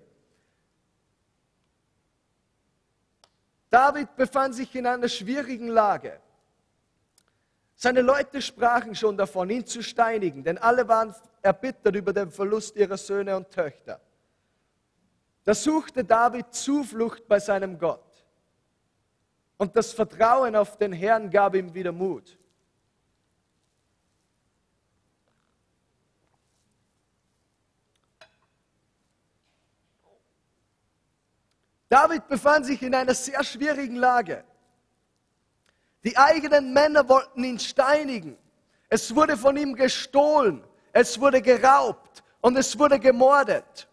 David 3.69 4.15
befand 4.15 4.53
sich 4.53 4.75
in 4.75 4.85
einer 4.85 5.07
schwierigen 5.07 5.67
Lage. 5.67 6.19
Seine 7.75 8.01
Leute 8.01 8.41
sprachen 8.41 8.93
schon 8.93 9.17
davon, 9.17 9.49
ihn 9.49 9.65
zu 9.65 9.81
steinigen, 9.81 10.43
denn 10.43 10.57
alle 10.57 10.87
waren 10.87 11.13
erbittert 11.41 11.95
über 11.95 12.13
den 12.13 12.29
Verlust 12.29 12.75
ihrer 12.75 12.97
Söhne 12.97 13.35
und 13.35 13.49
Töchter. 13.49 13.99
Da 15.43 15.53
suchte 15.53 16.03
David 16.03 16.53
Zuflucht 16.53 17.27
bei 17.27 17.39
seinem 17.39 17.77
Gott. 17.77 18.25
Und 19.57 19.75
das 19.75 19.91
Vertrauen 19.91 20.55
auf 20.55 20.77
den 20.77 20.93
Herrn 20.93 21.29
gab 21.29 21.55
ihm 21.55 21.73
wieder 21.73 21.91
Mut. 21.91 22.37
David 31.93 32.27
befand 32.27 32.65
sich 32.65 32.81
in 32.81 32.95
einer 32.95 33.13
sehr 33.13 33.43
schwierigen 33.43 33.97
Lage. 33.97 34.43
Die 36.03 36.17
eigenen 36.17 36.73
Männer 36.73 37.07
wollten 37.07 37.43
ihn 37.43 37.59
steinigen. 37.59 38.35
Es 38.89 39.13
wurde 39.13 39.37
von 39.37 39.55
ihm 39.55 39.75
gestohlen, 39.75 40.63
es 40.91 41.19
wurde 41.19 41.39
geraubt 41.39 42.23
und 42.41 42.57
es 42.57 42.79
wurde 42.79 42.99
gemordet. 42.99 43.87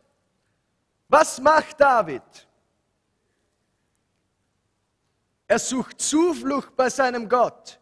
Was 1.08 1.38
macht 1.42 1.78
David? 1.78 2.22
Er 5.46 5.58
sucht 5.58 6.00
Zuflucht 6.00 6.74
bei 6.74 6.88
seinem 6.88 7.28
Gott 7.28 7.78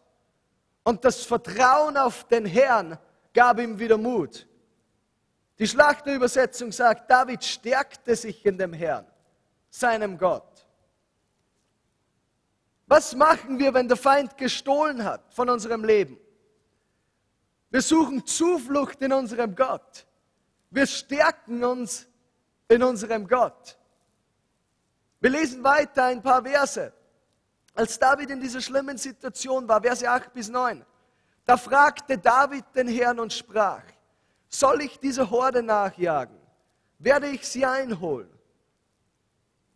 und 0.83 1.05
das 1.05 1.23
Vertrauen 1.23 1.95
auf 1.95 2.25
den 2.25 2.45
Herrn 2.45 2.99
gab 3.33 3.57
ihm 3.57 3.79
wieder 3.79 3.97
Mut. 3.97 4.45
Die 5.59 5.67
Schlachterübersetzung 5.67 6.73
sagt, 6.73 7.09
David 7.09 7.41
stärkte 7.41 8.17
sich 8.17 8.45
in 8.45 8.57
dem 8.57 8.73
Herrn, 8.73 9.05
seinem 9.69 10.17
Gott. 10.17 10.65
Was 12.87 13.15
machen 13.15 13.59
wir, 13.59 13.73
wenn 13.73 13.87
der 13.87 13.97
Feind 13.97 14.35
gestohlen 14.37 15.03
hat 15.03 15.33
von 15.33 15.47
unserem 15.49 15.83
Leben? 15.83 16.17
Wir 17.69 17.81
suchen 17.81 18.25
Zuflucht 18.25 18.99
in 19.01 19.13
unserem 19.13 19.55
Gott. 19.55 20.07
Wir 20.71 20.87
stärken 20.87 21.63
uns 21.63 22.07
in 22.67 22.81
unserem 22.81 23.27
Gott. 23.27 23.77
Wir 25.19 25.29
lesen 25.29 25.63
weiter 25.63 26.05
ein 26.05 26.21
paar 26.21 26.43
Verse. 26.43 26.91
Als 27.75 27.99
David 27.99 28.31
in 28.31 28.41
dieser 28.41 28.61
schlimmen 28.61 28.97
Situation 28.97 29.67
war, 29.67 29.81
Verse 29.81 30.09
8 30.09 30.33
bis 30.33 30.49
9, 30.49 30.83
da 31.45 31.57
fragte 31.57 32.17
David 32.17 32.65
den 32.75 32.87
Herrn 32.87 33.19
und 33.19 33.31
sprach, 33.33 33.83
soll 34.47 34.81
ich 34.81 34.99
diese 34.99 35.29
Horde 35.29 35.61
nachjagen? 35.61 36.37
Werde 36.97 37.27
ich 37.27 37.47
sie 37.47 37.65
einholen? 37.65 38.29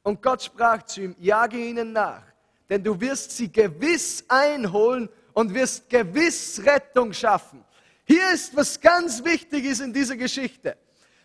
Und 0.03 0.21
Gott 0.21 0.43
sprach 0.43 0.83
zu 0.83 1.01
ihm, 1.01 1.15
jage 1.17 1.57
ihnen 1.57 1.93
nach 1.93 2.33
denn 2.69 2.83
du 2.83 2.99
wirst 2.99 3.31
sie 3.31 3.51
gewiss 3.51 4.23
einholen 4.27 5.07
und 5.33 5.53
wirst 5.53 5.89
gewiss 5.89 6.61
Rettung 6.65 7.13
schaffen. 7.13 7.63
Hier 8.03 8.31
ist 8.31 8.55
was 8.55 8.79
ganz 8.79 9.23
Wichtiges 9.23 9.79
in 9.79 9.93
dieser 9.93 10.17
Geschichte. 10.17 10.77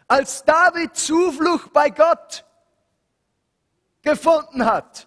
Als 0.07 0.45
David 0.45 0.97
Zuflucht 0.97 1.73
bei 1.73 1.91
Gott 1.91 2.45
gefunden 4.03 4.65
hat, 4.65 5.07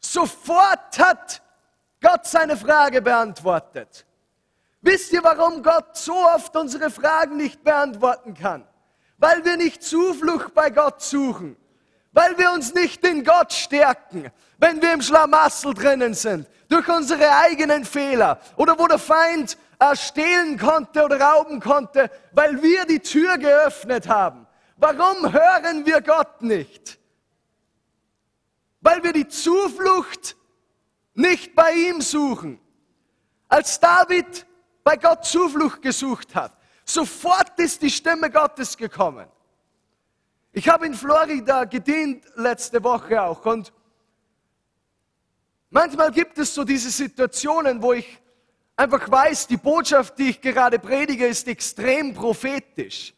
sofort 0.00 0.98
hat 0.98 1.42
Gott 2.00 2.26
seine 2.26 2.56
Frage 2.56 3.02
beantwortet. 3.02 4.06
Wisst 4.82 5.12
ihr, 5.12 5.24
warum 5.24 5.64
Gott 5.64 5.96
so 5.96 6.14
oft 6.14 6.54
unsere 6.56 6.90
Fragen 6.90 7.36
nicht 7.36 7.64
beantworten 7.64 8.34
kann? 8.34 8.66
Weil 9.18 9.44
wir 9.44 9.56
nicht 9.56 9.82
Zuflucht 9.82 10.54
bei 10.54 10.70
Gott 10.70 11.02
suchen 11.02 11.56
weil 12.16 12.38
wir 12.38 12.50
uns 12.50 12.72
nicht 12.72 13.04
in 13.04 13.24
Gott 13.24 13.52
stärken, 13.52 14.30
wenn 14.56 14.80
wir 14.80 14.94
im 14.94 15.02
Schlamassel 15.02 15.74
drinnen 15.74 16.14
sind, 16.14 16.48
durch 16.66 16.88
unsere 16.88 17.30
eigenen 17.30 17.84
Fehler 17.84 18.40
oder 18.56 18.78
wo 18.78 18.86
der 18.86 18.98
Feind 18.98 19.58
äh, 19.78 19.94
stehlen 19.94 20.58
konnte 20.58 21.04
oder 21.04 21.20
rauben 21.20 21.60
konnte, 21.60 22.10
weil 22.32 22.62
wir 22.62 22.86
die 22.86 23.00
Tür 23.00 23.36
geöffnet 23.36 24.08
haben. 24.08 24.46
Warum 24.78 25.30
hören 25.30 25.84
wir 25.84 26.00
Gott 26.00 26.40
nicht? 26.40 26.98
Weil 28.80 29.04
wir 29.04 29.12
die 29.12 29.28
Zuflucht 29.28 30.36
nicht 31.12 31.54
bei 31.54 31.70
ihm 31.72 32.00
suchen. 32.00 32.58
Als 33.46 33.78
David 33.78 34.46
bei 34.82 34.96
Gott 34.96 35.26
Zuflucht 35.26 35.82
gesucht 35.82 36.34
hat, 36.34 36.56
sofort 36.86 37.58
ist 37.58 37.82
die 37.82 37.90
Stimme 37.90 38.30
Gottes 38.30 38.74
gekommen. 38.74 39.26
Ich 40.58 40.70
habe 40.70 40.86
in 40.86 40.94
Florida 40.94 41.64
gedient 41.64 42.24
letzte 42.34 42.82
Woche 42.82 43.20
auch 43.20 43.44
und 43.44 43.74
manchmal 45.68 46.10
gibt 46.10 46.38
es 46.38 46.54
so 46.54 46.64
diese 46.64 46.90
Situationen, 46.90 47.82
wo 47.82 47.92
ich 47.92 48.18
einfach 48.74 49.10
weiß, 49.10 49.48
die 49.48 49.58
Botschaft, 49.58 50.18
die 50.18 50.30
ich 50.30 50.40
gerade 50.40 50.78
predige, 50.78 51.26
ist 51.26 51.46
extrem 51.46 52.14
prophetisch. 52.14 53.12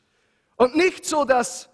Und 0.56 0.74
nicht 0.74 1.04
so, 1.04 1.24
dass 1.24 1.68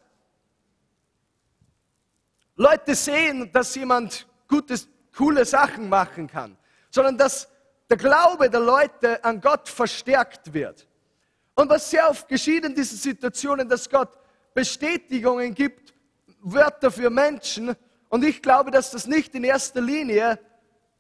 Leute 2.57 2.95
sehen, 2.95 3.51
dass 3.51 3.75
jemand 3.75 4.27
gutes, 4.47 4.87
coole 5.17 5.47
Sachen 5.47 5.89
machen 5.89 6.27
kann, 6.27 6.59
sondern 6.91 7.17
dass 7.17 7.49
der 7.89 7.97
Glaube 7.97 8.51
der 8.51 8.61
Leute 8.61 9.25
an 9.25 9.41
Gott 9.41 9.71
verstärkt 9.71 10.53
wird. 10.53 10.87
Und 11.55 11.71
was 11.71 11.89
sehr 11.89 12.11
oft 12.11 12.29
geschieht 12.29 12.67
in 12.67 12.75
diesen 12.75 12.99
Situationen, 12.99 13.67
dass 13.67 13.89
Gott 13.89 14.19
Bestätigungen 14.55 15.55
gibt, 15.55 15.93
Wörter 16.41 16.91
für 16.91 17.11
Menschen. 17.11 17.75
Und 18.09 18.25
ich 18.25 18.41
glaube, 18.41 18.71
dass 18.71 18.93
das 18.93 19.07
nicht 19.07 19.35
in 19.35 19.45
erster 19.45 19.81
Linie 19.81 20.39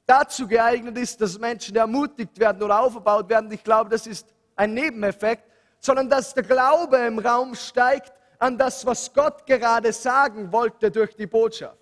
dazu 0.07 0.47
geeignet 0.47 0.99
ist, 0.99 1.21
dass 1.21 1.39
Menschen 1.39 1.77
ermutigt 1.77 2.39
werden 2.39 2.63
oder 2.63 2.81
aufgebaut 2.81 3.29
werden. 3.29 3.51
Ich 3.53 3.63
glaube, 3.63 3.91
das 3.91 4.07
ist 4.07 4.27
ein 4.57 4.75
Nebeneffekt, 4.75 5.45
sondern 5.81 6.11
dass 6.11 6.35
der 6.35 6.43
Glaube 6.43 6.97
im 6.99 7.19
Raum 7.19 7.55
steigt 7.55 8.13
an 8.39 8.59
das, 8.59 8.85
was 8.85 9.13
Gott 9.13 9.47
gerade 9.47 9.93
sagen 9.93 10.53
wollte 10.53 10.91
durch 10.91 11.15
die 11.17 11.27
Botschaft. 11.27 11.79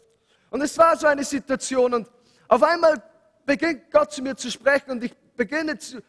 Und 0.50 0.60
es 0.60 0.76
war 0.76 0.96
so 0.96 1.06
eine 1.06 1.24
Situation 1.24 1.94
und 1.94 2.10
auf 2.46 2.62
einmal 2.62 3.02
beginnt 3.46 3.90
Gott 3.90 4.12
zu 4.12 4.22
mir 4.22 4.36
zu 4.36 4.50
sprechen 4.50 4.90
und 4.90 5.04
ich 5.04 5.14
beginne 5.34 5.78
zu, 5.78 6.02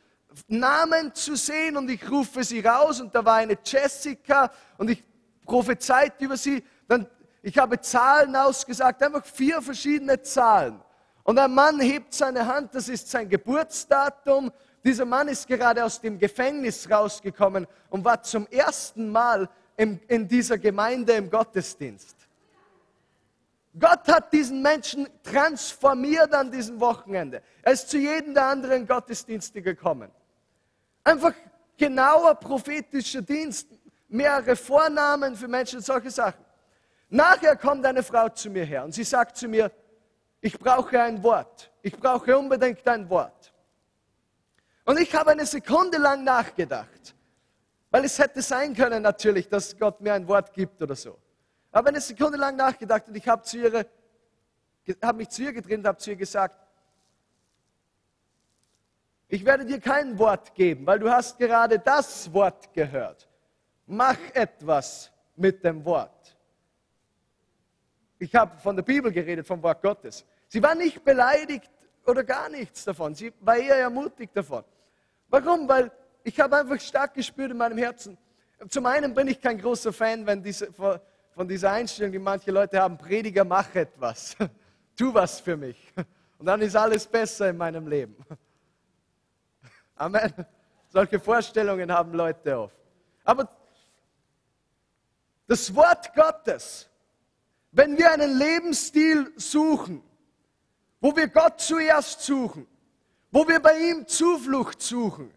Namen 0.47 1.13
zu 1.13 1.35
sehen 1.35 1.77
und 1.77 1.89
ich 1.89 2.09
rufe 2.09 2.43
sie 2.43 2.59
raus 2.59 2.99
und 2.99 3.13
da 3.15 3.23
war 3.23 3.35
eine 3.35 3.57
Jessica 3.63 4.51
und 4.77 4.89
ich 4.89 5.03
prophezeit 5.45 6.19
über 6.21 6.37
sie. 6.37 6.63
Dann, 6.87 7.07
ich 7.41 7.57
habe 7.57 7.79
Zahlen 7.81 8.35
ausgesagt, 8.35 9.01
einfach 9.03 9.25
vier 9.25 9.61
verschiedene 9.61 10.21
Zahlen. 10.21 10.79
Und 11.23 11.39
ein 11.39 11.53
Mann 11.53 11.79
hebt 11.79 12.13
seine 12.13 12.45
Hand, 12.45 12.75
das 12.75 12.89
ist 12.89 13.09
sein 13.09 13.29
Geburtsdatum. 13.29 14.51
Dieser 14.83 15.05
Mann 15.05 15.29
ist 15.29 15.47
gerade 15.47 15.83
aus 15.83 16.01
dem 16.01 16.19
Gefängnis 16.19 16.89
rausgekommen 16.89 17.65
und 17.89 18.03
war 18.03 18.21
zum 18.21 18.45
ersten 18.47 19.09
Mal 19.09 19.49
in, 19.77 19.99
in 20.07 20.27
dieser 20.27 20.57
Gemeinde 20.57 21.13
im 21.13 21.29
Gottesdienst. 21.29 22.17
Gott 23.79 24.07
hat 24.07 24.31
diesen 24.31 24.61
Menschen 24.61 25.07
transformiert 25.23 26.33
an 26.33 26.51
diesem 26.51 26.79
Wochenende. 26.79 27.41
Er 27.63 27.73
ist 27.73 27.89
zu 27.89 27.97
jedem 27.97 28.33
der 28.33 28.45
anderen 28.45 28.85
Gottesdienste 28.85 29.61
gekommen. 29.61 30.11
Einfach 31.03 31.33
genauer 31.77 32.35
prophetischer 32.35 33.21
Dienst, 33.21 33.67
mehrere 34.13 34.55
Vornamen 34.55 35.35
für 35.35 35.47
Menschen, 35.47 35.81
solche 35.81 36.11
Sachen. 36.11 36.45
Nachher 37.09 37.55
kommt 37.55 37.85
eine 37.85 38.03
Frau 38.03 38.29
zu 38.29 38.49
mir 38.49 38.63
her 38.63 38.83
und 38.83 38.93
sie 38.93 39.03
sagt 39.03 39.35
zu 39.35 39.47
mir, 39.47 39.71
ich 40.39 40.57
brauche 40.57 41.01
ein 41.01 41.21
Wort. 41.23 41.71
Ich 41.81 41.97
brauche 41.97 42.37
unbedingt 42.37 42.87
ein 42.87 43.09
Wort. 43.09 43.53
Und 44.85 44.99
ich 44.99 45.13
habe 45.15 45.31
eine 45.31 45.45
Sekunde 45.45 45.97
lang 45.97 46.23
nachgedacht, 46.23 47.15
weil 47.89 48.05
es 48.05 48.19
hätte 48.19 48.41
sein 48.41 48.75
können 48.75 49.01
natürlich, 49.01 49.49
dass 49.49 49.77
Gott 49.77 49.99
mir 50.01 50.13
ein 50.13 50.27
Wort 50.27 50.53
gibt 50.53 50.81
oder 50.81 50.95
so. 50.95 51.17
Aber 51.71 51.89
eine 51.89 52.01
Sekunde 52.01 52.37
lang 52.37 52.55
nachgedacht 52.55 53.07
und 53.07 53.15
ich 53.15 53.27
habe, 53.27 53.41
zu 53.41 53.57
ihre, 53.57 53.87
habe 55.01 55.17
mich 55.17 55.29
zu 55.29 55.43
ihr 55.43 55.53
gedreht 55.53 55.79
und 55.79 55.87
habe 55.87 55.97
zu 55.97 56.11
ihr 56.11 56.17
gesagt, 56.17 56.59
ich 59.27 59.43
werde 59.43 59.65
dir 59.65 59.79
kein 59.79 60.19
Wort 60.19 60.53
geben, 60.53 60.85
weil 60.85 60.99
du 60.99 61.09
hast 61.09 61.39
gerade 61.39 61.79
das 61.79 62.31
Wort 62.31 62.71
gehört. 62.73 63.27
Mach 63.95 64.17
etwas 64.33 65.11
mit 65.35 65.63
dem 65.63 65.85
Wort. 65.85 66.35
Ich 68.17 68.33
habe 68.33 68.57
von 68.57 68.75
der 68.75 68.81
Bibel 68.81 69.11
geredet, 69.11 69.45
vom 69.45 69.61
Wort 69.61 69.83
Gottes. 69.83 70.25
Sie 70.47 70.63
war 70.63 70.73
nicht 70.73 71.03
beleidigt 71.03 71.69
oder 72.03 72.23
gar 72.23 72.49
nichts 72.49 72.85
davon. 72.85 73.13
Sie 73.13 73.31
war 73.41 73.55
eher 73.55 73.75
ermutigt 73.75 74.35
davon. 74.35 74.63
Warum? 75.29 75.69
Weil 75.69 75.91
ich 76.23 76.39
habe 76.39 76.57
einfach 76.57 76.79
stark 76.79 77.13
gespürt 77.13 77.51
in 77.51 77.57
meinem 77.57 77.77
Herzen. 77.77 78.17
Zum 78.67 78.85
einen 78.87 79.13
bin 79.13 79.27
ich 79.27 79.39
kein 79.39 79.59
großer 79.59 79.93
Fan 79.93 80.25
wenn 80.25 80.41
diese, 80.41 80.73
von 80.73 81.47
dieser 81.47 81.71
Einstellung, 81.71 82.11
die 82.13 82.19
manche 82.19 82.49
Leute 82.49 82.81
haben, 82.81 82.97
Prediger, 82.97 83.45
mach 83.45 83.75
etwas. 83.75 84.35
Tu 84.95 85.13
was 85.13 85.39
für 85.39 85.57
mich. 85.57 85.93
Und 86.39 86.47
dann 86.47 86.61
ist 86.61 86.75
alles 86.75 87.05
besser 87.05 87.49
in 87.49 87.57
meinem 87.57 87.87
Leben. 87.87 88.15
Amen. 89.95 90.33
Solche 90.89 91.19
Vorstellungen 91.19 91.91
haben 91.91 92.13
Leute 92.13 92.57
oft. 92.57 92.77
Aber 93.23 93.47
das 95.47 95.73
Wort 95.75 96.13
Gottes, 96.13 96.89
wenn 97.71 97.97
wir 97.97 98.11
einen 98.11 98.37
Lebensstil 98.37 99.33
suchen, 99.35 100.03
wo 101.01 101.15
wir 101.15 101.27
Gott 101.27 101.59
zuerst 101.59 102.21
suchen, 102.21 102.67
wo 103.31 103.47
wir 103.47 103.59
bei 103.59 103.77
ihm 103.77 104.07
Zuflucht 104.07 104.81
suchen, 104.81 105.33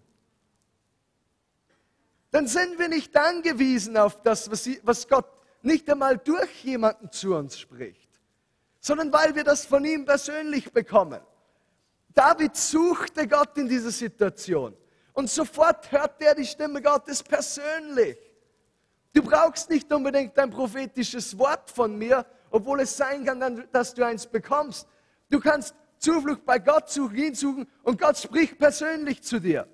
dann 2.31 2.47
sind 2.47 2.79
wir 2.79 2.89
nicht 2.89 3.17
angewiesen 3.17 3.97
auf 3.97 4.23
das, 4.23 4.51
was 4.83 5.09
Gott 5.09 5.27
nicht 5.63 5.89
einmal 5.91 6.19
durch 6.19 6.65
jemanden 6.65 7.11
zu 7.11 7.35
uns 7.35 7.59
spricht, 7.59 8.21
sondern 8.81 9.13
weil 9.13 9.35
wir 9.35 9.45
das 9.45 9.65
von 9.65 9.85
ihm 9.85 10.05
persönlich 10.05 10.73
bekommen. 10.73 11.21
David 12.15 12.57
suchte 12.57 13.27
Gott 13.27 13.57
in 13.59 13.69
dieser 13.69 13.91
Situation 13.91 14.77
und 15.15 15.31
sofort 15.31 15.91
hörte 15.91 16.27
er 16.27 16.35
die 16.35 16.45
Stimme 16.45 16.81
Gottes 16.83 17.23
persönlich. 17.23 18.19
Du 19.17 19.23
brauchst 19.23 19.71
nicht 19.71 19.91
unbedingt 19.91 20.39
ein 20.39 20.51
prophetisches 20.51 21.39
Wort 21.39 21.71
von 21.71 21.97
mir, 21.97 22.27
obwohl 22.51 22.81
es 22.81 22.95
sein 22.95 23.25
kann, 23.25 23.67
dass 23.73 23.95
du 23.95 24.05
eins 24.05 24.27
bekommst. 24.27 24.87
Du 25.31 25.41
kannst 25.41 25.75
Zuflucht 25.99 26.45
bei 26.45 26.59
Gott 26.59 26.91
suchen, 26.91 27.17
ihn 27.17 27.35
suchen 27.35 27.67
und 27.83 27.99
Gott 27.99 28.19
spricht 28.19 28.59
persönlich 28.59 29.23
zu 29.23 29.41
dir. 29.41 29.67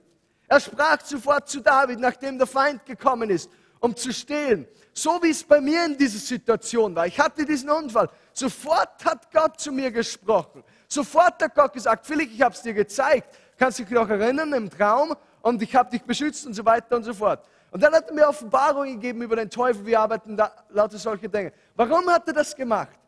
Er 0.47 0.61
sprach 0.61 1.01
sofort 1.01 1.49
zu 1.49 1.61
David, 1.61 1.99
nachdem 1.99 2.39
der 2.39 2.47
Feind 2.47 2.87
gekommen 2.87 3.31
ist, 3.31 3.51
um 3.81 3.97
zu 3.97 4.13
stehlen. 4.13 4.69
So 4.93 5.21
wie 5.21 5.31
es 5.31 5.43
bei 5.43 5.61
mir 5.61 5.87
in 5.87 5.99
dieser 5.99 6.21
Situation 6.21 6.95
war. 6.95 7.09
Ich 7.09 7.19
hatte 7.19 7.45
diesen 7.45 7.69
Unfall. 7.69 8.11
Sofort 8.33 9.05
hat 9.05 9.29
Gott 9.33 9.59
zu 9.59 9.73
mir 9.73 9.91
gesprochen. 9.91 10.63
Sofort 10.87 11.43
hat 11.43 11.53
Gott 11.57 11.73
gesagt, 11.73 12.07
Philipp, 12.07 12.31
ich 12.33 12.43
habe 12.43 12.55
es 12.55 12.63
dir 12.63 12.75
gezeigt. 12.75 13.27
Kannst 13.63 13.79
du 13.79 13.85
dich 13.85 13.93
noch 13.93 14.11
erinnern 14.11 14.53
im 14.55 14.69
Traum? 14.69 15.15
Und 15.41 15.63
ich 15.63 15.73
habe 15.77 15.89
dich 15.89 16.03
beschützt 16.03 16.45
und 16.49 16.53
so 16.53 16.65
weiter 16.65 16.97
und 16.97 17.05
so 17.05 17.15
fort. 17.15 17.49
Und 17.71 17.81
dann 17.81 17.95
hat 17.95 18.09
er 18.09 18.13
mir 18.13 18.27
Offenbarungen 18.27 18.95
gegeben 18.95 19.23
über 19.23 19.37
den 19.37 19.49
Teufel. 19.49 19.87
Wir 19.87 20.01
arbeiten 20.01 20.37
da 20.37 20.53
lauter 20.71 20.99
solche 20.99 21.29
Dinge. 21.29 21.53
Warum 21.77 22.11
hat 22.11 22.27
er 22.27 22.35
das 22.35 22.57
gemacht? 22.57 22.99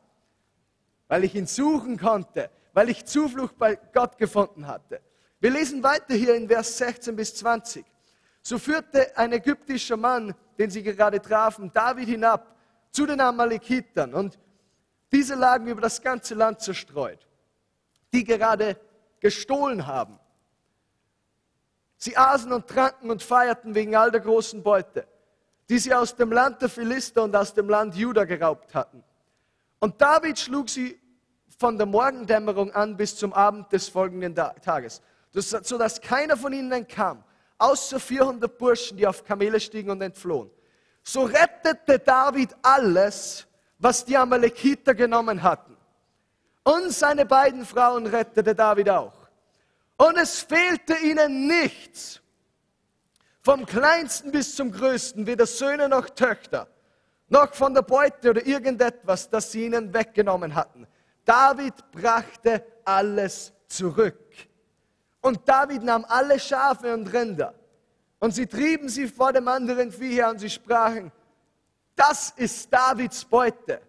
Weil 1.09 1.25
ich 1.25 1.35
ihn 1.35 1.49
suchen 1.49 1.99
konnte. 1.99 2.51
Weil 2.73 2.89
ich 2.89 3.05
Zuflucht 3.05 3.59
bei 3.59 3.77
Gott 3.93 4.17
gefunden 4.17 4.69
hatte. 4.69 5.01
Wir 5.41 5.51
lesen 5.51 5.83
weiter 5.83 6.15
hier 6.15 6.37
in 6.37 6.47
Vers 6.47 6.79
16 6.79 7.17
bis 7.17 7.35
20. 7.35 7.85
So 8.41 8.57
führte 8.57 9.11
ein 9.19 9.33
ägyptischer 9.33 9.97
Mann, 9.97 10.37
den 10.57 10.71
sie 10.71 10.85
gerade 10.85 11.21
trafen, 11.21 11.73
David 11.75 12.09
hinab 12.09 12.55
zu 12.93 13.07
den 13.07 13.21
Amalekitern. 13.21 14.15
Und 14.15 14.39
diese 15.11 15.35
lagen 15.35 15.67
über 15.67 15.81
das 15.81 16.01
ganze 16.01 16.37
Land 16.37 16.61
zerstreut 16.61 17.27
die 18.13 18.23
gerade 18.23 18.79
gestohlen 19.19 19.89
haben. 19.89 20.21
Sie 22.05 22.19
aßen 22.19 22.53
und 22.53 22.69
tranken 22.69 23.11
und 23.11 23.23
feierten 23.23 23.75
wegen 23.75 23.97
all 23.97 24.11
der 24.11 24.21
großen 24.21 24.63
Beute, 24.63 25.07
die 25.71 25.79
sie 25.79 25.95
aus 25.95 26.15
dem 26.15 26.33
Land 26.33 26.61
der 26.61 26.69
Philister 26.69 27.23
und 27.23 27.35
aus 27.35 27.55
dem 27.55 27.67
Land 27.67 27.95
Juda 27.95 28.25
geraubt 28.27 28.75
hatten. 28.75 29.03
Und 29.79 29.99
David 29.99 30.39
schlug 30.39 30.69
sie 30.69 31.01
von 31.59 31.79
der 31.79 31.87
Morgendämmerung 31.87 32.71
an 32.73 32.95
bis 32.95 33.17
zum 33.17 33.33
Abend 33.33 33.73
des 33.73 33.89
folgenden 33.89 34.35
Tages, 34.35 35.01
sodass 35.33 35.99
keiner 35.99 36.37
von 36.37 36.53
ihnen 36.53 36.73
entkam, 36.73 37.25
außer 37.57 37.99
400 37.99 38.59
Burschen, 38.59 38.99
die 38.99 39.07
auf 39.07 39.25
Kamele 39.25 39.59
stiegen 39.59 39.91
und 39.91 40.03
entflohen. 40.03 40.51
So 41.03 41.23
rettete 41.23 42.01
David 42.01 42.55
alles, 42.61 43.47
was 43.79 44.05
die 44.05 44.19
Amalekiter 44.19 44.95
genommen 44.95 45.43
hatten 45.43 45.75
und 46.65 46.91
seine 46.91 47.25
beiden 47.25 47.65
Frauen 47.65 48.07
rettete 48.07 48.55
David 48.55 48.91
auch. 48.91 49.24
Und 49.97 50.17
es 50.17 50.41
fehlte 50.41 50.95
ihnen 50.97 51.47
nichts. 51.47 52.21
Vom 53.43 53.67
kleinsten 53.67 54.33
bis 54.33 54.57
zum 54.57 54.73
größten, 54.73 55.27
weder 55.27 55.47
Söhne 55.47 55.89
noch 55.89 56.09
Töchter, 56.09 56.67
noch 57.29 57.55
von 57.55 57.75
der 57.75 57.83
Beute 57.83 58.31
oder 58.31 58.47
irgendetwas, 58.47 59.29
das 59.29 59.53
sie 59.53 59.67
ihnen 59.67 59.93
weggenommen 59.93 60.55
hatten. 60.55 60.87
David 61.25 61.75
brachte 61.93 62.65
alles 62.85 63.53
zurück. 63.67 64.19
Und 65.21 65.47
David 65.49 65.83
nahm 65.83 66.05
alle 66.09 66.39
Schafe 66.39 66.93
und 66.93 67.13
Rinder 67.13 67.55
und 68.19 68.35
sie 68.35 68.47
trieben 68.47 68.89
sie 68.89 69.09
vor 69.09 69.33
dem 69.33 69.49
anderen 69.49 69.93
Vieh 69.93 70.15
her 70.15 70.31
und 70.31 70.39
sie 70.39 70.51
sprachen, 70.51 71.13
das 71.95 72.31
ist 72.37 72.73
Davids 72.73 73.25
Beute. 73.25 73.81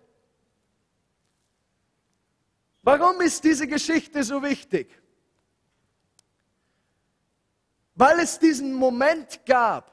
Warum 2.82 3.20
ist 3.22 3.44
diese 3.44 3.68
Geschichte 3.68 4.24
so 4.24 4.44
wichtig? 4.44 4.90
Weil 7.96 8.20
es 8.20 8.40
diesen 8.40 8.74
Moment 8.74 9.46
gab, 9.46 9.92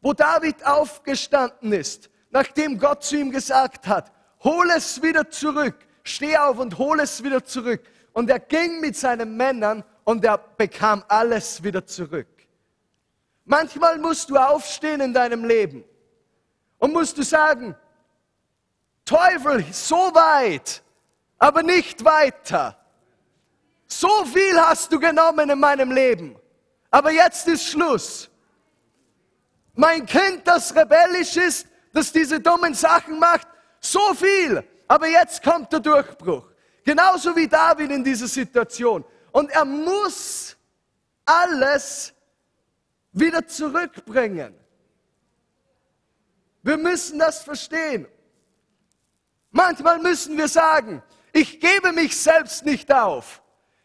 wo 0.00 0.12
David 0.12 0.64
aufgestanden 0.64 1.72
ist, 1.72 2.10
nachdem 2.30 2.78
Gott 2.78 3.02
zu 3.02 3.16
ihm 3.16 3.30
gesagt 3.30 3.86
hat, 3.86 4.12
hol 4.44 4.70
es 4.70 5.02
wieder 5.02 5.28
zurück, 5.30 5.76
steh 6.04 6.36
auf 6.36 6.58
und 6.58 6.78
hol 6.78 7.00
es 7.00 7.22
wieder 7.22 7.44
zurück. 7.44 7.82
Und 8.12 8.30
er 8.30 8.40
ging 8.40 8.80
mit 8.80 8.96
seinen 8.96 9.36
Männern 9.36 9.84
und 10.04 10.24
er 10.24 10.38
bekam 10.38 11.04
alles 11.08 11.62
wieder 11.62 11.86
zurück. 11.86 12.28
Manchmal 13.44 13.98
musst 13.98 14.30
du 14.30 14.36
aufstehen 14.36 15.00
in 15.00 15.12
deinem 15.12 15.44
Leben 15.44 15.84
und 16.78 16.92
musst 16.92 17.18
du 17.18 17.22
sagen, 17.22 17.74
Teufel, 19.04 19.64
so 19.72 19.96
weit, 19.96 20.82
aber 21.38 21.62
nicht 21.62 22.04
weiter. 22.04 22.76
So 23.86 24.24
viel 24.24 24.60
hast 24.60 24.92
du 24.92 25.00
genommen 25.00 25.50
in 25.50 25.58
meinem 25.58 25.90
Leben, 25.90 26.39
aber 26.90 27.12
jetzt 27.12 27.46
ist 27.48 27.66
Schluss. 27.66 28.28
Mein 29.74 30.04
Kind, 30.04 30.46
das 30.46 30.74
rebellisch 30.74 31.36
ist, 31.36 31.66
das 31.92 32.12
diese 32.12 32.40
dummen 32.40 32.74
Sachen 32.74 33.18
macht, 33.18 33.46
so 33.80 34.14
viel, 34.14 34.62
aber 34.88 35.06
jetzt 35.08 35.42
kommt 35.42 35.72
der 35.72 35.80
Durchbruch. 35.80 36.46
Genauso 36.84 37.34
wie 37.36 37.46
David 37.46 37.90
in 37.90 38.02
dieser 38.02 38.26
Situation. 38.26 39.04
Und 39.32 39.50
er 39.50 39.64
muss 39.64 40.56
alles 41.24 42.12
wieder 43.12 43.46
zurückbringen. 43.46 44.54
Wir 46.62 46.76
müssen 46.76 47.18
das 47.18 47.42
verstehen. 47.42 48.06
Manchmal 49.50 49.98
müssen 49.98 50.36
wir 50.36 50.48
sagen, 50.48 51.02
ich 51.32 51.60
gebe 51.60 51.92
mich 51.92 52.20
selbst 52.20 52.64
nicht 52.64 52.92
auf. 52.92 53.42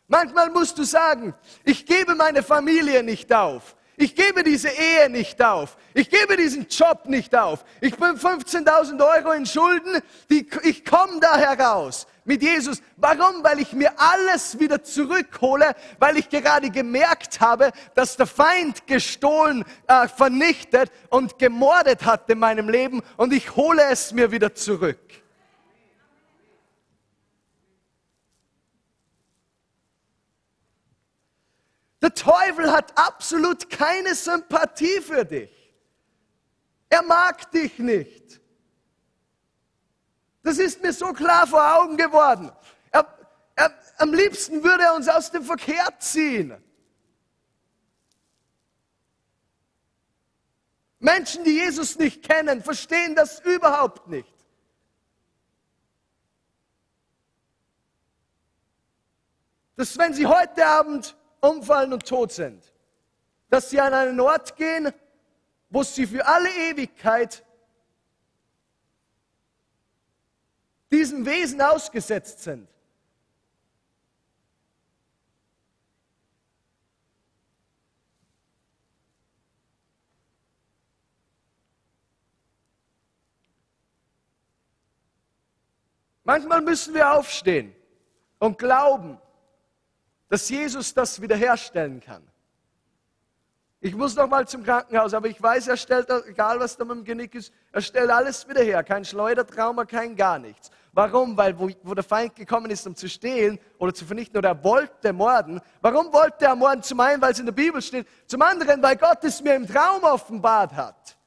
Manchmal 0.07 0.49
musst 0.51 0.77
du 0.77 0.83
sagen, 0.83 1.33
ich 1.63 1.85
gebe 1.85 2.15
meine 2.15 2.43
Familie 2.43 3.03
nicht 3.03 3.33
auf. 3.33 3.75
Ich 3.97 4.13
gebe 4.13 4.43
diese 4.43 4.67
Ehe 4.69 5.09
nicht 5.09 5.41
auf. 5.41 5.77
Ich 5.93 6.09
gebe 6.09 6.35
diesen 6.35 6.67
Job 6.67 7.05
nicht 7.05 7.33
auf. 7.33 7.63
Ich 7.79 7.95
bin 7.95 8.17
15.000 8.17 9.01
Euro 9.01 9.31
in 9.31 9.45
Schulden. 9.45 10.01
Die, 10.29 10.47
ich 10.63 10.83
komme 10.83 11.19
da 11.21 11.37
heraus 11.37 12.05
mit 12.25 12.43
Jesus. 12.43 12.81
Warum? 12.97 13.41
Weil 13.43 13.59
ich 13.59 13.71
mir 13.71 13.93
alles 13.97 14.59
wieder 14.59 14.83
zurückhole, 14.83 15.73
weil 15.97 16.17
ich 16.17 16.27
gerade 16.29 16.69
gemerkt 16.69 17.39
habe, 17.39 17.71
dass 17.93 18.17
der 18.17 18.27
Feind 18.27 18.85
gestohlen, 18.85 19.63
äh, 19.87 20.09
vernichtet 20.09 20.91
und 21.09 21.39
gemordet 21.39 22.03
hat 22.05 22.29
in 22.29 22.39
meinem 22.39 22.67
Leben 22.67 23.01
und 23.15 23.31
ich 23.31 23.55
hole 23.55 23.81
es 23.89 24.11
mir 24.11 24.31
wieder 24.31 24.53
zurück. 24.53 25.24
Der 32.05 32.13
Teufel 32.13 32.71
hat 32.71 32.95
absolut 32.99 33.67
keine 33.71 34.13
Sympathie 34.13 35.01
für 35.01 35.25
dich. 35.25 35.49
Er 36.87 37.01
mag 37.01 37.49
dich 37.49 37.79
nicht. 37.79 38.39
Das 40.43 40.59
ist 40.59 40.83
mir 40.83 40.93
so 40.93 41.13
klar 41.13 41.47
vor 41.47 41.65
Augen 41.77 41.97
geworden. 41.97 42.51
Er, 42.91 43.07
er, 43.55 43.73
am 43.97 44.13
liebsten 44.13 44.63
würde 44.63 44.83
er 44.83 44.93
uns 44.93 45.07
aus 45.07 45.31
dem 45.31 45.43
Verkehr 45.43 45.97
ziehen. 45.97 46.53
Menschen, 50.99 51.43
die 51.43 51.55
Jesus 51.55 51.97
nicht 51.97 52.21
kennen, 52.21 52.61
verstehen 52.61 53.15
das 53.15 53.39
überhaupt 53.39 54.09
nicht. 54.09 54.31
Dass 59.75 59.97
wenn 59.97 60.13
sie 60.13 60.27
heute 60.27 60.67
Abend 60.67 61.15
umfallen 61.49 61.93
und 61.93 62.05
tot 62.05 62.31
sind, 62.31 62.73
dass 63.49 63.69
sie 63.69 63.79
an 63.79 63.93
einen 63.93 64.19
Ort 64.19 64.55
gehen, 64.55 64.91
wo 65.69 65.83
sie 65.83 66.07
für 66.07 66.25
alle 66.25 66.49
Ewigkeit 66.69 67.43
diesem 70.91 71.25
Wesen 71.25 71.61
ausgesetzt 71.61 72.43
sind. 72.43 72.67
Manchmal 86.23 86.61
müssen 86.61 86.95
wir 86.95 87.11
aufstehen 87.13 87.75
und 88.39 88.57
glauben, 88.57 89.21
dass 90.29 90.49
Jesus 90.49 90.93
das 90.93 91.21
wiederherstellen 91.21 91.99
kann. 92.01 92.23
Ich 93.81 93.95
muss 93.95 94.15
noch 94.15 94.27
mal 94.27 94.47
zum 94.47 94.63
Krankenhaus, 94.63 95.13
aber 95.13 95.27
ich 95.27 95.39
weiß, 95.41 95.67
er 95.67 95.77
stellt, 95.77 96.09
egal 96.27 96.59
was 96.59 96.75
da 96.75 96.85
mit 96.85 96.97
dem 96.97 97.03
Genick 97.03 97.35
ist, 97.35 97.53
er 97.71 97.81
stellt 97.81 98.09
alles 98.09 98.47
wieder 98.47 98.63
her. 98.63 98.83
Kein 98.83 99.05
Schleudertrauma, 99.05 99.85
kein 99.85 100.15
gar 100.15 100.39
nichts. 100.39 100.71
Warum? 100.91 101.37
Weil 101.37 101.59
wo, 101.59 101.69
wo, 101.83 101.93
der 101.93 102.03
Feind 102.03 102.35
gekommen 102.35 102.71
ist, 102.71 102.87
um 102.87 102.95
zu 102.95 103.07
stehlen 103.07 103.59
oder 103.77 103.93
zu 103.93 104.05
vernichten 104.05 104.37
oder 104.37 104.49
er 104.49 104.63
wollte 104.63 105.13
morden. 105.13 105.61
Warum 105.81 106.11
wollte 106.11 106.45
er 106.45 106.55
morden? 106.55 106.81
Zum 106.81 106.99
einen, 107.01 107.21
weil 107.21 107.33
es 107.33 107.39
in 107.39 107.45
der 107.45 107.53
Bibel 107.53 107.81
steht. 107.81 108.07
Zum 108.25 108.41
anderen, 108.41 108.81
weil 108.81 108.95
Gott 108.95 109.23
es 109.23 109.41
mir 109.43 109.53
im 109.55 109.67
Traum 109.67 110.03
offenbart 110.03 110.73
hat. 110.73 111.17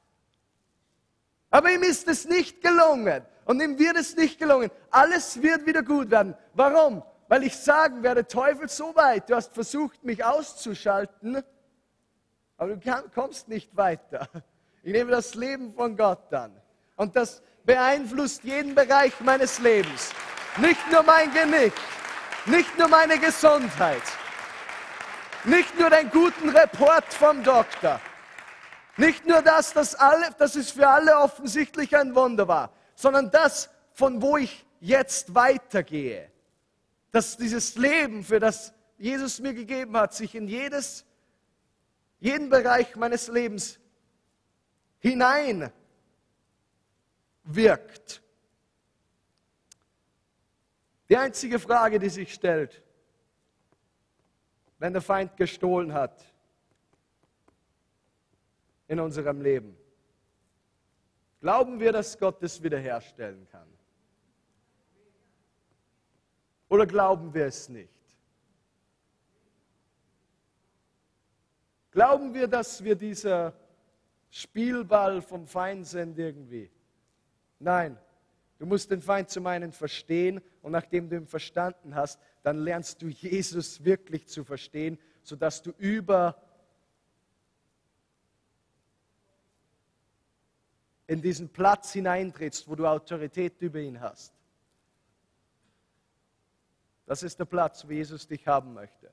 Aber 1.51 1.71
ihm 1.71 1.83
ist 1.83 2.07
es 2.07 2.25
nicht 2.25 2.61
gelungen. 2.61 3.21
Und 3.45 3.61
ihm 3.61 3.79
wird 3.79 3.95
es 3.95 4.15
nicht 4.15 4.37
gelungen. 4.37 4.69
Alles 4.91 5.41
wird 5.41 5.65
wieder 5.65 5.81
gut 5.81 6.11
werden. 6.11 6.35
Warum? 6.53 7.03
Weil 7.29 7.43
ich 7.43 7.55
sagen 7.55 8.01
werde, 8.01 8.27
Teufel, 8.27 8.67
so 8.67 8.95
weit, 8.95 9.29
du 9.29 9.35
hast 9.35 9.53
versucht, 9.53 10.03
mich 10.03 10.25
auszuschalten, 10.25 11.43
aber 12.57 12.75
du 12.75 13.03
kommst 13.13 13.47
nicht 13.47 13.77
weiter. 13.77 14.27
Ich 14.81 14.93
nehme 14.93 15.11
das 15.11 15.35
Leben 15.35 15.73
von 15.73 15.95
Gott 15.95 16.33
an. 16.33 16.51
Und 16.95 17.15
das 17.15 17.43
beeinflusst 17.65 18.43
jeden 18.43 18.73
Bereich 18.73 19.13
meines 19.19 19.59
Lebens. 19.59 20.11
Nicht 20.57 20.79
nur 20.91 21.03
mein 21.03 21.31
Genick, 21.33 21.73
nicht 22.45 22.77
nur 22.79 22.87
meine 22.87 23.19
Gesundheit, 23.19 24.01
nicht 25.43 25.77
nur 25.77 25.89
den 25.89 26.09
guten 26.09 26.49
Report 26.49 27.13
vom 27.13 27.43
Doktor, 27.43 27.99
nicht 28.97 29.27
nur 29.27 29.41
das, 29.41 29.73
dass, 29.73 29.93
alle, 29.95 30.31
dass 30.37 30.55
es 30.55 30.71
für 30.71 30.87
alle 30.87 31.15
offensichtlich 31.17 31.95
ein 31.95 32.15
Wunder 32.15 32.47
war, 32.47 32.71
sondern 32.95 33.29
das, 33.29 33.69
von 33.93 34.21
wo 34.21 34.37
ich 34.37 34.65
jetzt 34.79 35.35
weitergehe 35.35 36.31
dass 37.11 37.37
dieses 37.37 37.75
Leben, 37.75 38.23
für 38.23 38.39
das 38.39 38.73
Jesus 38.97 39.39
mir 39.39 39.53
gegeben 39.53 39.95
hat, 39.97 40.13
sich 40.13 40.35
in 40.35 40.47
jedes, 40.47 41.05
jeden 42.19 42.49
Bereich 42.49 42.95
meines 42.95 43.27
Lebens 43.27 43.79
hinein 44.99 45.71
wirkt. 47.43 48.21
Die 51.07 51.17
einzige 51.17 51.57
Frage, 51.57 51.97
die 51.97 52.09
sich 52.09 52.33
stellt, 52.33 52.83
wenn 54.77 54.93
der 54.93 55.01
Feind 55.01 55.35
gestohlen 55.37 55.93
hat 55.93 56.23
in 58.87 58.99
unserem 58.99 59.41
Leben, 59.41 59.75
glauben 61.41 61.79
wir, 61.79 61.91
dass 61.91 62.17
Gott 62.19 62.43
es 62.43 62.61
wiederherstellen 62.61 63.47
kann? 63.49 63.67
Oder 66.69 66.85
glauben 66.85 67.33
wir 67.33 67.47
es 67.47 67.67
nicht? 67.67 67.89
Glauben 71.91 72.33
wir, 72.33 72.47
dass 72.47 72.83
wir 72.83 72.95
dieser 72.95 73.53
Spielball 74.29 75.21
vom 75.21 75.47
Feind 75.47 75.87
sind 75.87 76.17
irgendwie? 76.19 76.69
Nein, 77.57 77.97
du 78.59 78.67
musst 78.67 78.91
den 78.91 79.01
Feind 79.01 79.29
zum 79.29 79.47
einen 79.47 79.71
verstehen 79.71 80.39
und 80.61 80.71
nachdem 80.71 81.09
du 81.09 81.15
ihn 81.15 81.27
verstanden 81.27 81.95
hast, 81.95 82.19
dann 82.43 82.59
lernst 82.59 83.01
du 83.01 83.07
Jesus 83.07 83.83
wirklich 83.83 84.27
zu 84.27 84.43
verstehen, 84.43 84.99
sodass 85.23 85.63
du 85.63 85.71
über 85.77 86.39
in 91.07 91.23
diesen 91.23 91.49
Platz 91.49 91.91
hineintrittst, 91.91 92.69
wo 92.69 92.75
du 92.75 92.85
Autorität 92.85 93.59
über 93.63 93.79
ihn 93.79 93.99
hast. 93.99 94.38
Das 97.09 97.23
ist 97.23 97.39
der 97.39 97.45
Platz, 97.45 97.87
wo 97.87 97.91
Jesus 97.91 98.27
dich 98.27 98.47
haben 98.47 98.71
möchte. 98.75 99.11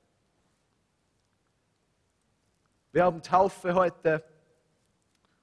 Wir 2.91 3.03
haben 3.03 3.23
Taufe 3.23 3.73
heute 3.73 4.23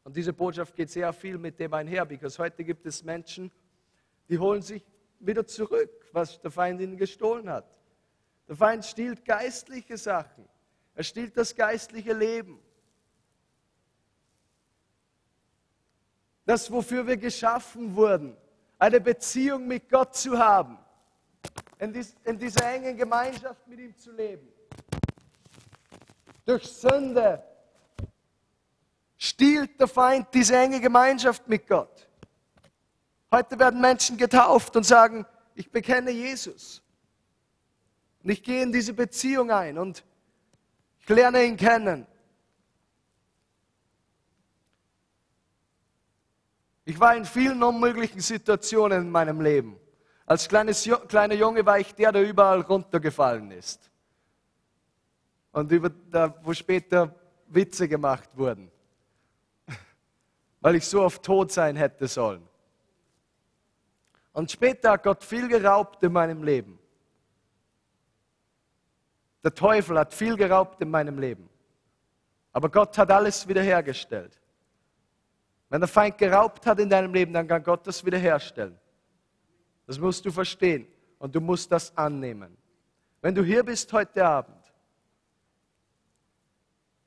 und 0.04 0.14
diese 0.14 0.32
Botschaft 0.32 0.76
geht 0.76 0.88
sehr 0.88 1.12
viel 1.12 1.36
mit 1.36 1.58
dem 1.58 1.74
einher, 1.74 2.06
because 2.06 2.38
heute 2.38 2.62
gibt 2.62 2.86
es 2.86 3.02
Menschen, 3.02 3.50
die 4.28 4.38
holen 4.38 4.62
sich 4.62 4.86
wieder 5.18 5.44
zurück, 5.44 5.90
was 6.12 6.40
der 6.42 6.52
Feind 6.52 6.80
ihnen 6.80 6.96
gestohlen 6.96 7.50
hat. 7.50 7.66
Der 8.46 8.54
Feind 8.54 8.84
stiehlt 8.84 9.24
geistliche 9.24 9.98
Sachen. 9.98 10.48
Er 10.94 11.02
stiehlt 11.02 11.36
das 11.36 11.56
geistliche 11.56 12.12
Leben. 12.12 12.60
Das, 16.46 16.70
wofür 16.70 17.04
wir 17.04 17.16
geschaffen 17.16 17.96
wurden, 17.96 18.36
eine 18.78 19.00
Beziehung 19.00 19.66
mit 19.66 19.88
Gott 19.88 20.14
zu 20.14 20.38
haben 20.38 20.78
in, 21.78 21.92
dies, 21.92 22.14
in 22.24 22.38
dieser 22.38 22.72
engen 22.72 22.96
Gemeinschaft 22.96 23.66
mit 23.66 23.78
ihm 23.78 23.96
zu 23.96 24.12
leben. 24.12 24.48
Durch 26.44 26.64
Sünde 26.66 27.42
stiehlt 29.16 29.80
der 29.80 29.88
Feind 29.88 30.28
diese 30.32 30.56
enge 30.56 30.80
Gemeinschaft 30.80 31.48
mit 31.48 31.66
Gott. 31.66 32.08
Heute 33.30 33.58
werden 33.58 33.80
Menschen 33.80 34.16
getauft 34.16 34.76
und 34.76 34.84
sagen, 34.84 35.26
ich 35.54 35.70
bekenne 35.70 36.10
Jesus. 36.10 36.82
Und 38.22 38.30
ich 38.30 38.42
gehe 38.42 38.62
in 38.62 38.72
diese 38.72 38.92
Beziehung 38.92 39.50
ein 39.50 39.78
und 39.78 40.04
ich 41.00 41.08
lerne 41.08 41.44
ihn 41.44 41.56
kennen. 41.56 42.06
Ich 46.86 47.00
war 47.00 47.16
in 47.16 47.24
vielen 47.24 47.62
unmöglichen 47.62 48.20
Situationen 48.20 49.02
in 49.02 49.10
meinem 49.10 49.40
Leben. 49.40 49.80
Als 50.26 50.48
kleines, 50.48 50.88
kleiner 51.08 51.34
Junge 51.34 51.64
war 51.66 51.78
ich 51.78 51.94
der, 51.94 52.12
der 52.12 52.28
überall 52.28 52.60
runtergefallen 52.60 53.50
ist. 53.50 53.90
Und 55.52 55.70
über, 55.70 55.90
da, 55.90 56.34
wo 56.42 56.52
später 56.54 57.14
Witze 57.46 57.87
gemacht 57.87 58.30
wurden, 58.34 58.70
weil 60.60 60.76
ich 60.76 60.87
so 60.87 61.02
oft 61.02 61.22
tot 61.22 61.52
sein 61.52 61.76
hätte 61.76 62.08
sollen. 62.08 62.46
Und 64.32 64.50
später 64.50 64.92
hat 64.92 65.04
Gott 65.04 65.22
viel 65.22 65.46
geraubt 65.46 66.02
in 66.02 66.12
meinem 66.12 66.42
Leben. 66.42 66.78
Der 69.44 69.54
Teufel 69.54 69.98
hat 69.98 70.12
viel 70.14 70.37
geraubt 70.37 70.80
in 70.80 70.90
meinem 70.90 71.18
Leben. 71.18 71.48
Aber 72.52 72.70
Gott 72.70 72.96
hat 72.96 73.10
alles 73.10 73.46
wiederhergestellt. 73.46 74.40
Wenn 75.68 75.80
der 75.80 75.88
Feind 75.88 76.18
geraubt 76.18 76.66
hat 76.66 76.80
in 76.80 76.88
deinem 76.88 77.12
Leben, 77.12 77.32
dann 77.32 77.46
kann 77.46 77.62
Gott 77.62 77.87
das 77.87 78.04
wiederherstellen. 78.04 78.78
Das 79.86 79.98
musst 79.98 80.24
du 80.24 80.30
verstehen 80.30 80.86
und 81.18 81.34
du 81.34 81.40
musst 81.40 81.70
das 81.70 81.96
annehmen. 81.96 82.56
Wenn 83.20 83.34
du 83.34 83.42
hier 83.42 83.62
bist 83.64 83.92
heute 83.92 84.24
Abend, 84.24 84.72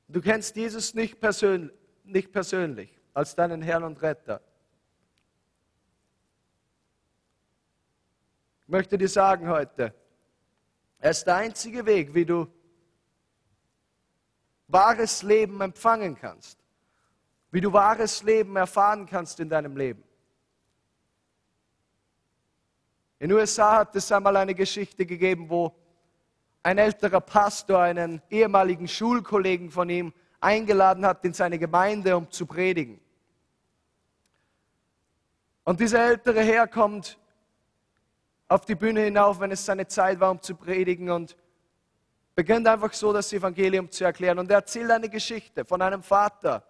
du 0.08 0.20
kennst 0.20 0.56
Jesus 0.56 0.94
nicht, 0.94 1.20
persönlich, 1.20 1.72
nicht 2.04 2.32
persönlich 2.32 2.98
als 3.14 3.34
deinen 3.34 3.62
Herrn 3.62 3.84
und 3.84 4.00
Retter. 4.02 4.40
Ich 8.62 8.68
möchte 8.68 8.98
dir 8.98 9.08
sagen 9.08 9.48
heute, 9.48 9.94
er 10.98 11.10
ist 11.10 11.24
der 11.24 11.36
einzige 11.36 11.86
Weg, 11.86 12.14
wie 12.14 12.24
du 12.24 12.46
wahres 14.66 15.22
Leben 15.22 15.60
empfangen 15.60 16.16
kannst, 16.16 16.58
wie 17.50 17.60
du 17.60 17.72
wahres 17.72 18.22
Leben 18.22 18.56
erfahren 18.56 19.06
kannst 19.06 19.40
in 19.40 19.48
deinem 19.48 19.76
Leben. 19.76 20.04
In 23.20 23.30
den 23.30 23.38
USA 23.38 23.78
hat 23.78 23.96
es 23.96 24.12
einmal 24.12 24.36
eine 24.36 24.54
Geschichte 24.54 25.04
gegeben, 25.04 25.50
wo 25.50 25.74
ein 26.62 26.78
älterer 26.78 27.20
Pastor 27.20 27.80
einen 27.80 28.22
ehemaligen 28.30 28.86
Schulkollegen 28.86 29.70
von 29.70 29.90
ihm 29.90 30.12
eingeladen 30.40 31.04
hat 31.04 31.24
in 31.24 31.32
seine 31.32 31.58
Gemeinde, 31.58 32.16
um 32.16 32.30
zu 32.30 32.46
predigen. 32.46 33.00
Und 35.64 35.80
dieser 35.80 36.04
ältere 36.04 36.42
Herr 36.42 36.68
kommt 36.68 37.18
auf 38.46 38.64
die 38.64 38.76
Bühne 38.76 39.00
hinauf, 39.00 39.40
wenn 39.40 39.50
es 39.50 39.64
seine 39.64 39.86
Zeit 39.86 40.20
war, 40.20 40.30
um 40.30 40.40
zu 40.40 40.54
predigen 40.54 41.10
und 41.10 41.36
beginnt 42.34 42.68
einfach 42.68 42.92
so 42.92 43.12
das 43.12 43.32
Evangelium 43.32 43.90
zu 43.90 44.04
erklären. 44.04 44.38
Und 44.38 44.48
er 44.50 44.58
erzählt 44.58 44.90
eine 44.90 45.08
Geschichte 45.08 45.64
von 45.64 45.82
einem 45.82 46.02
Vater, 46.04 46.62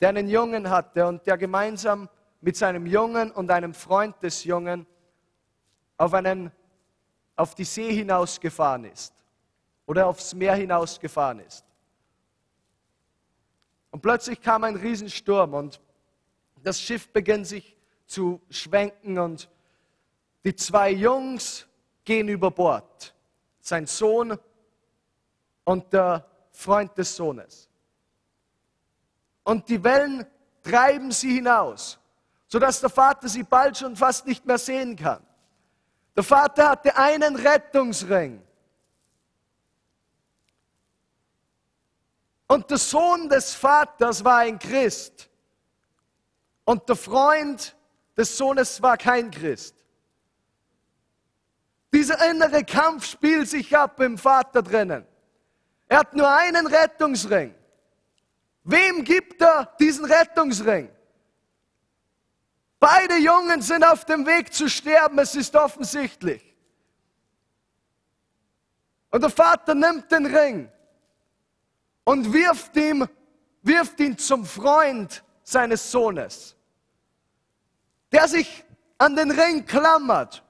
der 0.00 0.08
einen 0.08 0.28
Jungen 0.28 0.70
hatte 0.70 1.06
und 1.06 1.26
der 1.26 1.36
gemeinsam 1.36 2.08
mit 2.40 2.56
seinem 2.56 2.86
Jungen 2.86 3.30
und 3.30 3.50
einem 3.50 3.74
Freund 3.74 4.20
des 4.22 4.44
Jungen 4.44 4.86
auf, 6.04 6.12
einen, 6.12 6.52
auf 7.34 7.54
die 7.54 7.64
See 7.64 7.92
hinausgefahren 7.92 8.84
ist 8.84 9.14
oder 9.86 10.06
aufs 10.06 10.34
Meer 10.34 10.54
hinausgefahren 10.54 11.40
ist. 11.40 11.64
Und 13.90 14.02
plötzlich 14.02 14.40
kam 14.40 14.64
ein 14.64 14.76
Riesensturm 14.76 15.54
und 15.54 15.80
das 16.62 16.78
Schiff 16.78 17.08
beginnt 17.08 17.46
sich 17.46 17.74
zu 18.06 18.42
schwenken 18.50 19.18
und 19.18 19.48
die 20.44 20.54
zwei 20.54 20.90
Jungs 20.90 21.66
gehen 22.04 22.28
über 22.28 22.50
Bord. 22.50 23.14
Sein 23.60 23.86
Sohn 23.86 24.38
und 25.64 25.90
der 25.90 26.28
Freund 26.50 26.96
des 26.98 27.16
Sohnes. 27.16 27.70
Und 29.42 29.66
die 29.70 29.82
Wellen 29.82 30.26
treiben 30.62 31.12
sie 31.12 31.36
hinaus, 31.36 31.98
sodass 32.46 32.80
der 32.80 32.90
Vater 32.90 33.26
sie 33.26 33.42
bald 33.42 33.78
schon 33.78 33.96
fast 33.96 34.26
nicht 34.26 34.44
mehr 34.44 34.58
sehen 34.58 34.96
kann. 34.96 35.24
Der 36.16 36.22
Vater 36.22 36.70
hatte 36.70 36.96
einen 36.96 37.36
Rettungsring. 37.36 38.42
Und 42.46 42.70
der 42.70 42.78
Sohn 42.78 43.28
des 43.28 43.54
Vaters 43.54 44.24
war 44.24 44.38
ein 44.38 44.58
Christ. 44.58 45.28
Und 46.64 46.88
der 46.88 46.96
Freund 46.96 47.74
des 48.16 48.36
Sohnes 48.36 48.80
war 48.80 48.96
kein 48.96 49.30
Christ. 49.30 49.74
Dieser 51.92 52.30
innere 52.30 52.64
Kampf 52.64 53.06
spielt 53.06 53.48
sich 53.48 53.76
ab 53.76 54.00
im 54.00 54.18
Vater 54.18 54.62
drinnen. 54.62 55.06
Er 55.88 55.98
hat 55.98 56.14
nur 56.14 56.28
einen 56.28 56.66
Rettungsring. 56.66 57.54
Wem 58.64 59.04
gibt 59.04 59.40
er 59.42 59.74
diesen 59.78 60.04
Rettungsring? 60.04 60.90
Beide 62.78 63.16
Jungen 63.16 63.62
sind 63.62 63.84
auf 63.84 64.04
dem 64.04 64.26
Weg 64.26 64.52
zu 64.52 64.68
sterben, 64.68 65.18
es 65.18 65.34
ist 65.34 65.54
offensichtlich. 65.56 66.54
Und 69.10 69.22
der 69.22 69.30
Vater 69.30 69.74
nimmt 69.74 70.10
den 70.10 70.26
Ring 70.26 70.70
und 72.04 72.32
wirft, 72.32 72.76
ihm, 72.76 73.08
wirft 73.62 74.00
ihn 74.00 74.18
zum 74.18 74.44
Freund 74.44 75.22
seines 75.42 75.90
Sohnes, 75.90 76.56
der 78.12 78.28
sich 78.28 78.64
an 78.98 79.16
den 79.16 79.30
Ring 79.30 79.64
klammert. 79.64 80.42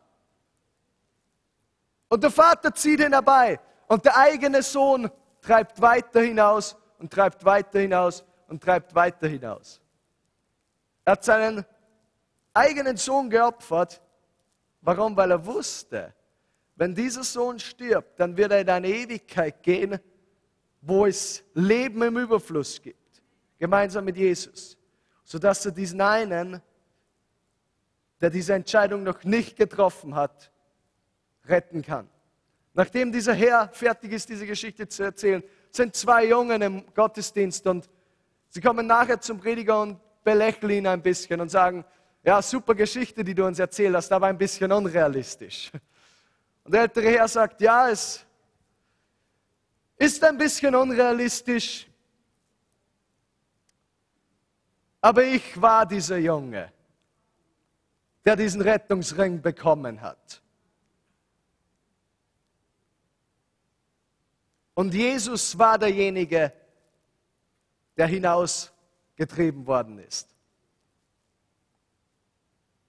Und 2.08 2.22
der 2.22 2.30
Vater 2.30 2.74
zieht 2.74 3.00
ihn 3.00 3.12
herbei 3.12 3.60
und 3.86 4.04
der 4.04 4.16
eigene 4.16 4.62
Sohn 4.62 5.10
treibt 5.40 5.80
weiter 5.80 6.22
hinaus 6.22 6.76
und 6.98 7.12
treibt 7.12 7.44
weiter 7.44 7.80
hinaus 7.80 8.24
und 8.48 8.62
treibt 8.62 8.94
weiter 8.94 9.28
hinaus. 9.28 9.80
Er 11.04 11.12
hat 11.12 11.24
seinen 11.24 11.66
eigenen 12.54 12.96
Sohn 12.96 13.28
geopfert. 13.28 14.00
Warum? 14.80 15.16
Weil 15.16 15.32
er 15.32 15.44
wusste, 15.44 16.14
wenn 16.76 16.94
dieser 16.94 17.24
Sohn 17.24 17.58
stirbt, 17.58 18.18
dann 18.18 18.36
wird 18.36 18.52
er 18.52 18.60
in 18.60 18.70
eine 18.70 18.88
Ewigkeit 18.88 19.62
gehen, 19.62 19.98
wo 20.80 21.06
es 21.06 21.44
Leben 21.54 22.02
im 22.02 22.16
Überfluss 22.16 22.80
gibt, 22.80 23.22
gemeinsam 23.58 24.04
mit 24.06 24.16
Jesus 24.16 24.78
sodass 25.24 25.64
er 25.66 25.72
diesen 25.72 26.00
einen, 26.00 26.62
der 28.20 28.30
diese 28.30 28.54
Entscheidung 28.54 29.02
noch 29.02 29.24
nicht 29.24 29.56
getroffen 29.56 30.14
hat, 30.14 30.52
retten 31.46 31.82
kann. 31.82 32.08
Nachdem 32.74 33.12
dieser 33.12 33.34
Herr 33.34 33.68
fertig 33.70 34.12
ist, 34.12 34.28
diese 34.28 34.46
Geschichte 34.46 34.86
zu 34.86 35.02
erzählen, 35.02 35.42
sind 35.70 35.94
zwei 35.96 36.26
Jungen 36.26 36.62
im 36.62 36.94
Gottesdienst 36.94 37.66
und 37.66 37.88
sie 38.48 38.60
kommen 38.60 38.86
nachher 38.86 39.20
zum 39.20 39.40
Prediger 39.40 39.82
und 39.82 39.98
belächeln 40.22 40.70
ihn 40.70 40.86
ein 40.86 41.02
bisschen 41.02 41.40
und 41.40 41.50
sagen, 41.50 41.84
ja, 42.24 42.40
super 42.42 42.74
Geschichte, 42.74 43.22
die 43.22 43.34
du 43.34 43.46
uns 43.46 43.58
erzählt 43.58 43.94
hast, 43.94 44.10
aber 44.10 44.26
ein 44.26 44.38
bisschen 44.38 44.72
unrealistisch. 44.72 45.70
Und 46.64 46.72
der 46.72 46.82
ältere 46.82 47.10
Herr 47.10 47.28
sagt, 47.28 47.60
ja, 47.60 47.90
es 47.90 48.24
ist 49.98 50.24
ein 50.24 50.38
bisschen 50.38 50.74
unrealistisch, 50.74 51.86
Aber 55.04 55.22
ich 55.22 55.60
war 55.60 55.84
dieser 55.84 56.16
Junge, 56.16 56.72
der 58.24 58.36
diesen 58.36 58.62
Rettungsring 58.62 59.42
bekommen 59.42 60.00
hat. 60.00 60.40
Und 64.72 64.94
Jesus 64.94 65.58
war 65.58 65.76
derjenige, 65.76 66.50
der 67.98 68.06
hinausgetrieben 68.06 69.66
worden 69.66 69.98
ist. 69.98 70.33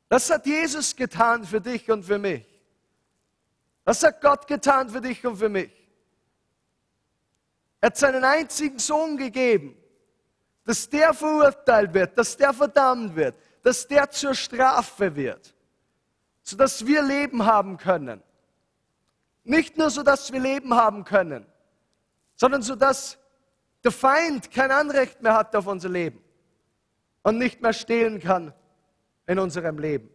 Das 0.10 0.30
hat 0.30 0.46
Jesus 0.46 0.96
getan 0.96 1.44
für 1.44 1.60
dich 1.60 1.89
und 1.89 2.04
für 2.04 2.20
mich. 2.20 2.46
Das 3.84 4.04
hat 4.04 4.22
Gott 4.22 4.48
getan 4.48 4.89
für 4.89 5.02
dich 5.02 5.26
und 5.26 5.38
für 5.38 5.50
mich. 5.50 5.72
Er 7.82 7.88
hat 7.88 7.98
seinen 7.98 8.24
einzigen 8.24 8.80
Sohn 8.80 9.18
gegeben, 9.18 9.78
dass 10.63 10.89
der 10.89 11.13
verurteilt 11.13 11.94
wird, 11.94 12.18
dass 12.18 12.36
der 12.38 12.54
verdammt 12.54 13.15
wird, 13.15 13.36
dass 13.62 13.88
der 13.88 14.10
zur 14.10 14.34
Strafe 14.34 15.15
wird, 15.15 15.54
sodass 16.41 16.86
wir 16.86 17.04
Leben 17.04 17.46
haben 17.46 17.78
können. 17.78 18.24
Nicht 19.44 19.78
nur 19.78 19.91
so, 19.91 20.02
dass 20.02 20.32
wir 20.32 20.39
Leben 20.39 20.74
haben 20.74 21.04
können, 21.04 21.46
sondern 22.36 22.63
so, 22.63 22.76
dass 22.76 23.18
der 23.84 23.91
Feind 23.91 24.50
kein 24.50 24.72
Anrecht 24.72 25.22
mehr 25.22 25.36
hat 25.36 25.56
auf 25.56 25.68
unser 25.68 25.89
Leben 25.89 26.24
und 27.22 27.38
nicht 27.38 27.62
mehr 27.62 27.74
stehlen 27.74 28.20
kann 28.20 28.54
in 29.27 29.39
unserem 29.39 29.77
Leben. 29.77 30.09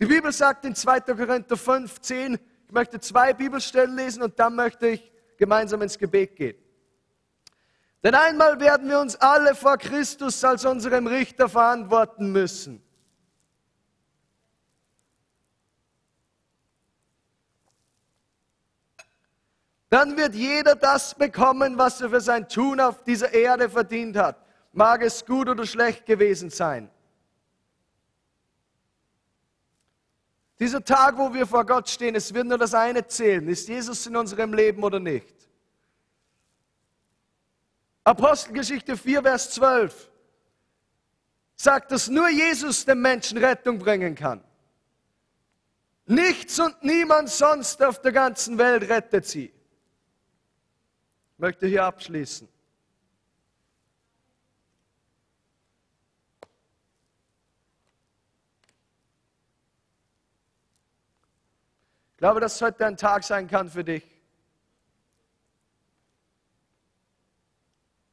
Die 0.00 0.06
Bibel 0.06 0.32
sagt 0.32 0.64
in 0.64 0.74
2. 0.74 1.00
Korinther 1.00 1.56
5, 1.56 2.00
10, 2.00 2.38
ich 2.66 2.72
möchte 2.72 2.98
zwei 3.00 3.32
Bibelstellen 3.32 3.96
lesen 3.96 4.22
und 4.22 4.38
dann 4.38 4.54
möchte 4.56 4.88
ich 4.88 5.12
gemeinsam 5.36 5.82
ins 5.82 5.98
Gebet 5.98 6.36
gehen. 6.36 6.56
Denn 8.02 8.14
einmal 8.14 8.60
werden 8.60 8.88
wir 8.88 9.00
uns 9.00 9.16
alle 9.16 9.54
vor 9.54 9.78
Christus 9.78 10.44
als 10.44 10.64
unserem 10.64 11.06
Richter 11.06 11.48
verantworten 11.48 12.32
müssen. 12.32 12.82
Dann 19.88 20.16
wird 20.16 20.34
jeder 20.34 20.74
das 20.74 21.14
bekommen, 21.14 21.78
was 21.78 22.00
er 22.00 22.10
für 22.10 22.20
sein 22.20 22.48
Tun 22.48 22.80
auf 22.80 23.04
dieser 23.04 23.32
Erde 23.32 23.70
verdient 23.70 24.16
hat. 24.16 24.44
Mag 24.72 25.02
es 25.02 25.24
gut 25.24 25.48
oder 25.48 25.64
schlecht 25.64 26.04
gewesen 26.04 26.50
sein. 26.50 26.90
Dieser 30.58 30.84
Tag, 30.84 31.18
wo 31.18 31.32
wir 31.34 31.46
vor 31.46 31.66
Gott 31.66 31.88
stehen, 31.88 32.14
es 32.14 32.32
wird 32.32 32.46
nur 32.46 32.58
das 32.58 32.74
eine 32.74 33.06
zählen. 33.06 33.48
Ist 33.48 33.68
Jesus 33.68 34.06
in 34.06 34.16
unserem 34.16 34.54
Leben 34.54 34.82
oder 34.82 35.00
nicht? 35.00 35.34
Apostelgeschichte 38.04 38.96
4, 38.96 39.22
Vers 39.22 39.50
12 39.52 40.10
sagt, 41.56 41.90
dass 41.90 42.08
nur 42.08 42.28
Jesus 42.28 42.84
dem 42.84 43.00
Menschen 43.00 43.38
Rettung 43.38 43.78
bringen 43.78 44.14
kann. 44.14 44.42
Nichts 46.06 46.58
und 46.60 46.82
niemand 46.84 47.30
sonst 47.30 47.82
auf 47.82 48.00
der 48.00 48.12
ganzen 48.12 48.58
Welt 48.58 48.88
rettet 48.88 49.26
sie. 49.26 49.46
Ich 49.46 51.38
möchte 51.38 51.66
hier 51.66 51.84
abschließen. 51.84 52.46
Glaube, 62.24 62.40
dass 62.40 62.58
heute 62.62 62.86
ein 62.86 62.96
Tag 62.96 63.22
sein 63.22 63.46
kann 63.48 63.68
für 63.68 63.84
dich, 63.84 64.02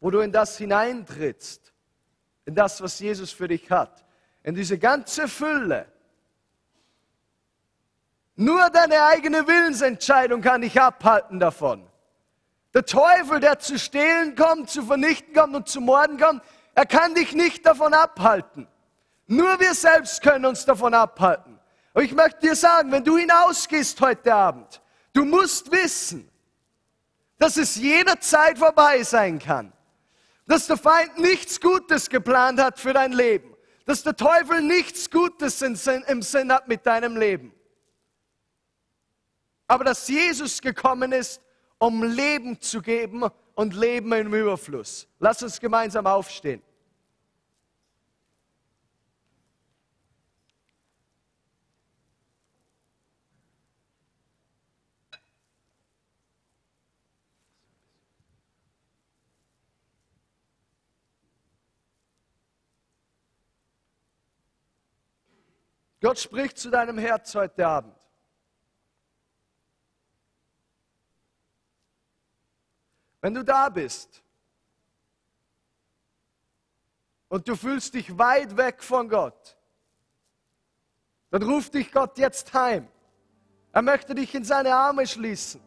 wo 0.01 0.11
du 0.11 0.19
in 0.19 0.33
das 0.33 0.57
hineintrittst, 0.57 1.71
in 2.43 2.53
das, 2.53 2.81
was 2.81 2.99
Jesus 2.99 3.31
für 3.31 3.47
dich 3.47 3.71
hat, 3.71 4.03
in 4.43 4.53
diese 4.53 4.77
ganze 4.77 5.29
Fülle. 5.29 5.89
Nur 8.35 8.69
deine 8.69 9.01
eigene 9.01 9.47
Willensentscheidung 9.47 10.41
kann 10.41 10.59
dich 10.59 10.81
abhalten 10.81 11.39
davon. 11.39 11.89
Der 12.73 12.85
Teufel, 12.85 13.39
der 13.39 13.59
zu 13.59 13.79
stehlen 13.79 14.35
kommt, 14.35 14.69
zu 14.69 14.83
vernichten 14.83 15.33
kommt 15.33 15.55
und 15.55 15.69
zu 15.69 15.79
morden 15.79 16.17
kommt, 16.17 16.43
er 16.75 16.85
kann 16.85 17.15
dich 17.15 17.31
nicht 17.31 17.65
davon 17.65 17.93
abhalten. 17.93 18.67
Nur 19.27 19.57
wir 19.61 19.73
selbst 19.73 20.21
können 20.21 20.47
uns 20.47 20.65
davon 20.65 20.93
abhalten. 20.93 21.60
Und 21.93 22.03
ich 22.03 22.13
möchte 22.13 22.39
dir 22.39 22.55
sagen, 22.55 22.91
wenn 22.91 23.03
du 23.03 23.17
hinausgehst 23.17 23.99
heute 24.01 24.33
Abend, 24.33 24.81
Du 25.13 25.25
musst 25.25 25.71
wissen, 25.71 26.29
dass 27.37 27.57
es 27.57 27.75
jederzeit 27.75 28.57
vorbei 28.57 29.03
sein 29.03 29.39
kann. 29.39 29.73
Dass 30.47 30.67
der 30.67 30.77
Feind 30.77 31.17
nichts 31.17 31.59
Gutes 31.59 32.09
geplant 32.09 32.59
hat 32.59 32.79
für 32.79 32.93
dein 32.93 33.11
Leben. 33.11 33.55
Dass 33.85 34.03
der 34.03 34.15
Teufel 34.15 34.61
nichts 34.61 35.09
Gutes 35.09 35.61
im 35.61 35.75
Sinn 35.75 36.51
hat 36.51 36.67
mit 36.67 36.85
deinem 36.85 37.17
Leben. 37.17 37.53
Aber 39.67 39.83
dass 39.83 40.07
Jesus 40.07 40.61
gekommen 40.61 41.11
ist, 41.11 41.41
um 41.77 42.03
Leben 42.03 42.59
zu 42.61 42.81
geben 42.81 43.25
und 43.55 43.73
Leben 43.73 44.11
im 44.13 44.33
Überfluss. 44.33 45.07
Lass 45.19 45.41
uns 45.41 45.59
gemeinsam 45.59 46.05
aufstehen. 46.05 46.61
Gott 66.01 66.17
spricht 66.17 66.57
zu 66.57 66.71
deinem 66.71 66.97
Herz 66.97 67.33
heute 67.35 67.65
Abend. 67.65 67.95
Wenn 73.21 73.35
du 73.35 73.43
da 73.43 73.69
bist 73.69 74.23
und 77.29 77.47
du 77.47 77.55
fühlst 77.55 77.93
dich 77.93 78.17
weit 78.17 78.57
weg 78.57 78.83
von 78.83 79.07
Gott, 79.07 79.55
dann 81.29 81.43
ruft 81.43 81.75
dich 81.75 81.91
Gott 81.91 82.17
jetzt 82.17 82.51
heim. 82.55 82.87
Er 83.71 83.83
möchte 83.83 84.15
dich 84.15 84.33
in 84.33 84.43
seine 84.43 84.73
Arme 84.73 85.05
schließen. 85.05 85.61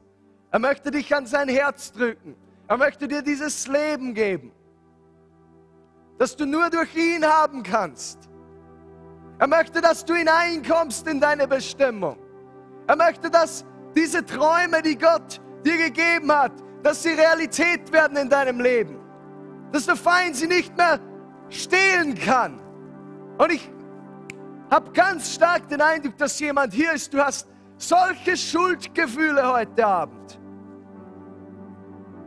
Er 0.51 0.59
möchte 0.59 0.91
dich 0.91 1.15
an 1.15 1.27
sein 1.27 1.49
Herz 1.49 1.93
drücken. 1.93 2.37
Er 2.67 2.77
möchte 2.77 3.07
dir 3.07 3.23
dieses 3.23 3.69
Leben 3.69 4.15
geben, 4.15 4.53
das 6.19 6.35
du 6.35 6.45
nur 6.45 6.71
durch 6.71 6.95
ihn 6.97 7.25
haben 7.25 7.63
kannst. 7.63 8.29
Er 9.39 9.47
möchte, 9.47 9.81
dass 9.81 10.05
du 10.05 10.15
hineinkommst 10.15 11.07
in 11.09 11.21
deine 11.21 11.49
Bestimmung. 11.49 12.17
Er 12.87 12.97
möchte, 12.97 13.31
dass 13.31 13.65
diese 13.95 14.25
Träume, 14.25 14.83
die 14.83 14.97
Gott 14.97 15.41
dir 15.65 15.77
gegeben 15.77 16.31
hat, 16.33 16.53
dass 16.83 17.03
sie 17.03 17.11
Realität 17.11 17.91
werden 17.93 18.17
in 18.17 18.29
deinem 18.29 18.61
Leben. 18.61 18.99
Dass 19.73 19.87
der 19.87 19.97
Feind 19.97 20.37
sie 20.37 20.47
nicht 20.47 20.77
mehr 20.77 21.01
stehlen 21.49 22.15
kann. 22.15 22.61
Und 23.39 23.53
ich 23.53 23.71
habe 24.71 24.91
ganz 24.93 25.35
stark 25.35 25.69
den 25.69 25.81
Eindruck, 25.81 26.17
dass 26.17 26.39
jemand 26.39 26.73
hier 26.73 26.93
ist, 26.93 27.13
du 27.13 27.19
hast 27.19 27.49
solche 27.77 28.37
Schuldgefühle 28.37 29.53
heute 29.53 29.87
Abend. 29.87 30.39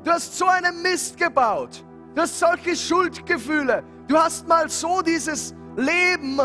Du 0.03 0.11
hast 0.11 0.37
so 0.37 0.45
einen 0.45 0.81
Mist 0.81 1.17
gebaut. 1.17 1.83
Du 2.15 2.21
hast 2.21 2.39
solche 2.39 2.75
Schuldgefühle. 2.75 3.83
Du 4.07 4.17
hast 4.17 4.47
mal 4.47 4.69
so 4.69 5.01
dieses 5.01 5.53
Leben 5.75 6.39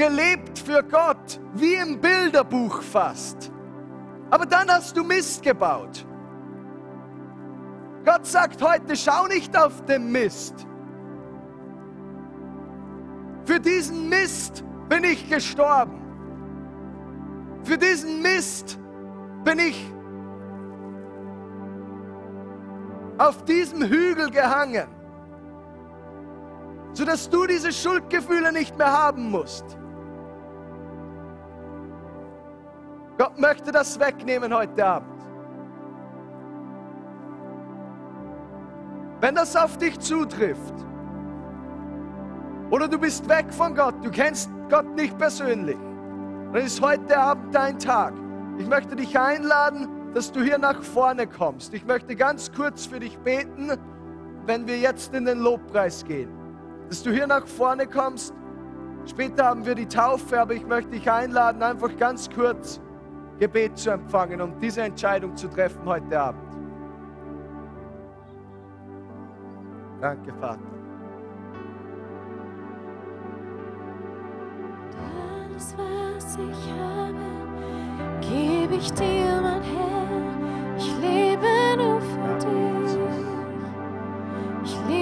gelebt 0.00 0.58
für 0.58 0.82
Gott, 0.82 1.38
wie 1.52 1.74
im 1.74 2.00
Bilderbuch 2.00 2.80
fast. 2.80 3.52
Aber 4.30 4.46
dann 4.46 4.70
hast 4.70 4.96
du 4.96 5.04
Mist 5.04 5.42
gebaut. 5.42 6.06
Gott 8.06 8.24
sagt 8.24 8.62
heute, 8.62 8.96
schau 8.96 9.26
nicht 9.26 9.54
auf 9.54 9.84
den 9.84 10.10
Mist. 10.10 10.66
Für 13.44 13.60
diesen 13.60 14.08
Mist 14.08 14.64
bin 14.88 15.04
ich 15.04 15.28
gestorben. 15.28 16.00
Für 17.64 17.76
diesen 17.76 18.22
Mist 18.22 18.78
bin 19.44 19.58
ich 19.58 19.92
auf 23.18 23.44
diesem 23.44 23.82
Hügel 23.82 24.30
gehangen, 24.30 24.88
sodass 26.94 27.28
du 27.28 27.46
diese 27.46 27.70
Schuldgefühle 27.70 28.50
nicht 28.50 28.78
mehr 28.78 28.90
haben 28.90 29.30
musst. 29.30 29.76
Gott 33.20 33.38
möchte 33.38 33.70
das 33.70 34.00
wegnehmen 34.00 34.54
heute 34.54 34.82
Abend. 34.82 35.20
Wenn 39.20 39.34
das 39.34 39.54
auf 39.54 39.76
dich 39.76 40.00
zutrifft, 40.00 40.72
oder 42.70 42.88
du 42.88 42.98
bist 42.98 43.28
weg 43.28 43.52
von 43.52 43.74
Gott, 43.74 43.94
du 44.02 44.10
kennst 44.10 44.48
Gott 44.70 44.86
nicht 44.96 45.18
persönlich, 45.18 45.76
dann 46.54 46.62
ist 46.64 46.80
heute 46.80 47.18
Abend 47.18 47.54
dein 47.54 47.78
Tag. 47.78 48.14
Ich 48.56 48.66
möchte 48.66 48.96
dich 48.96 49.18
einladen, 49.18 50.14
dass 50.14 50.32
du 50.32 50.40
hier 50.40 50.56
nach 50.56 50.82
vorne 50.82 51.26
kommst. 51.26 51.74
Ich 51.74 51.84
möchte 51.84 52.16
ganz 52.16 52.50
kurz 52.50 52.86
für 52.86 53.00
dich 53.00 53.18
beten, 53.18 53.70
wenn 54.46 54.66
wir 54.66 54.78
jetzt 54.78 55.12
in 55.12 55.26
den 55.26 55.40
Lobpreis 55.40 56.06
gehen. 56.06 56.30
Dass 56.88 57.02
du 57.02 57.10
hier 57.10 57.26
nach 57.26 57.46
vorne 57.46 57.86
kommst. 57.86 58.32
Später 59.04 59.44
haben 59.44 59.66
wir 59.66 59.74
die 59.74 59.88
Taufe, 59.88 60.40
aber 60.40 60.54
ich 60.54 60.66
möchte 60.66 60.92
dich 60.92 61.10
einladen, 61.10 61.62
einfach 61.62 61.94
ganz 61.98 62.30
kurz 62.30 62.80
Gebet 63.40 63.78
zu 63.78 63.90
empfangen 63.90 64.38
und 64.42 64.60
diese 64.60 64.82
Entscheidung 64.82 65.34
zu 65.34 65.48
treffen 65.48 65.82
heute 65.86 66.20
Abend. 66.20 66.42
Danke, 69.98 70.30
Vater. 70.34 70.60
Alles, 75.42 75.74
was 75.78 76.36
ich 76.36 76.72
habe, 76.78 77.14
gebe 78.20 78.74
ich 78.74 78.92
dir, 78.92 79.40
mein 79.42 79.62
Herr. 79.62 80.76
Ich 80.76 80.98
lebe 81.00 81.46
nur 81.78 82.00
für 82.00 82.38
dich. 82.38 82.98
Ich 84.64 84.76
lebe 84.86 84.99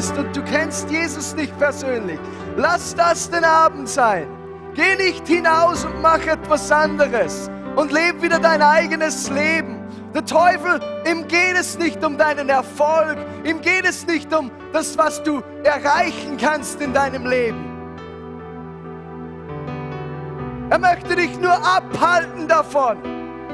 bist 0.00 0.16
und 0.16 0.34
du 0.34 0.42
kennst 0.44 0.90
Jesus 0.90 1.34
nicht 1.34 1.56
persönlich, 1.58 2.18
lass 2.56 2.94
das 2.94 3.28
den 3.28 3.44
Abend 3.44 3.86
sein. 3.86 4.26
Geh 4.72 4.96
nicht 4.96 5.26
hinaus 5.28 5.84
und 5.84 6.00
mach 6.00 6.26
etwas 6.26 6.72
anderes 6.72 7.50
und 7.76 7.92
leb 7.92 8.22
wieder 8.22 8.38
dein 8.38 8.62
eigenes 8.62 9.28
Leben. 9.28 9.76
Der 10.14 10.24
Teufel, 10.24 10.80
ihm 11.06 11.28
geht 11.28 11.54
es 11.54 11.78
nicht 11.78 12.02
um 12.02 12.16
deinen 12.16 12.48
Erfolg, 12.48 13.18
ihm 13.44 13.60
geht 13.60 13.86
es 13.86 14.06
nicht 14.06 14.32
um 14.32 14.50
das, 14.72 14.96
was 14.96 15.22
du 15.22 15.42
erreichen 15.64 16.38
kannst 16.40 16.80
in 16.80 16.94
deinem 16.94 17.26
Leben. 17.26 17.66
Er 20.70 20.78
möchte 20.78 21.14
dich 21.14 21.38
nur 21.38 21.52
abhalten 21.52 22.48
davon, 22.48 22.96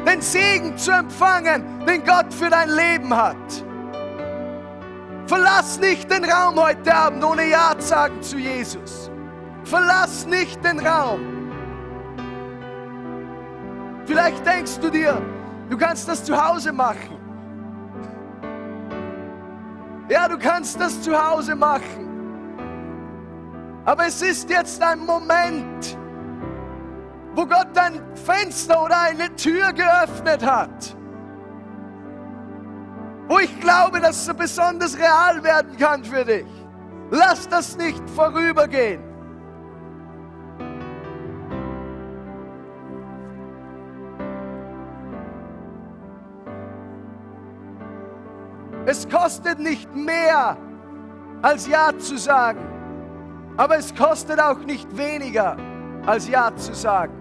den 0.07 0.23
Segen 0.23 0.79
zu 0.79 0.93
empfangen, 0.93 1.65
den 1.89 2.05
Gott 2.05 2.33
für 2.33 2.51
dein 2.51 2.71
Leben 2.71 3.17
hat. 3.17 3.66
Verlass 5.27 5.79
nicht 5.81 6.11
den 6.11 6.24
Raum 6.24 6.57
heute 6.57 6.95
Abend, 6.95 7.24
ohne 7.24 7.49
Ja 7.49 7.74
sagen 7.79 8.22
zu 8.22 8.39
Jesus. 8.39 9.11
Verlass 9.64 10.24
nicht 10.27 10.64
den 10.64 10.79
Raum. 10.79 11.20
Vielleicht 14.07 14.47
denkst 14.47 14.79
du 14.79 14.89
dir, 14.89 15.20
du 15.68 15.77
kannst 15.77 16.09
das 16.09 16.22
zu 16.22 16.37
Hause 16.37 16.72
machen. 16.72 17.18
Ja, 20.09 20.29
du 20.29 20.39
kannst 20.39 20.81
das 20.81 21.03
zu 21.03 21.12
Hause 21.12 21.57
machen. 21.57 22.07
Aber 23.85 24.07
es 24.07 24.22
ist 24.22 24.49
jetzt 24.49 24.81
ein 24.81 25.01
Moment, 25.01 25.99
wo 27.35 27.45
Gott 27.45 27.77
ein 27.77 28.01
Fenster 28.14 28.85
oder 28.85 29.01
eine 29.01 29.35
Tür 29.35 29.72
geöffnet 29.72 30.45
hat. 30.45 30.96
Wo 33.29 33.39
ich 33.39 33.61
glaube, 33.61 34.01
dass 34.01 34.27
es 34.29 34.35
besonders 34.35 34.97
real 34.97 35.43
werden 35.43 35.77
kann 35.77 36.05
für 36.05 36.24
dich. 36.24 36.47
Lass 37.11 37.49
das 37.49 37.77
nicht 37.77 38.03
vorübergehen. 38.11 39.01
Es 48.89 49.09
kostet 49.09 49.59
nicht 49.59 49.93
mehr, 49.95 50.57
als 51.43 51.66
Ja 51.66 51.91
zu 51.99 52.16
sagen. 52.16 52.61
Aber 53.57 53.77
es 53.79 53.93
kostet 53.95 54.41
auch 54.41 54.59
nicht 54.61 54.97
weniger, 54.97 55.57
als 56.07 56.29
Ja 56.29 56.55
zu 56.55 56.72
sagen. 56.72 57.12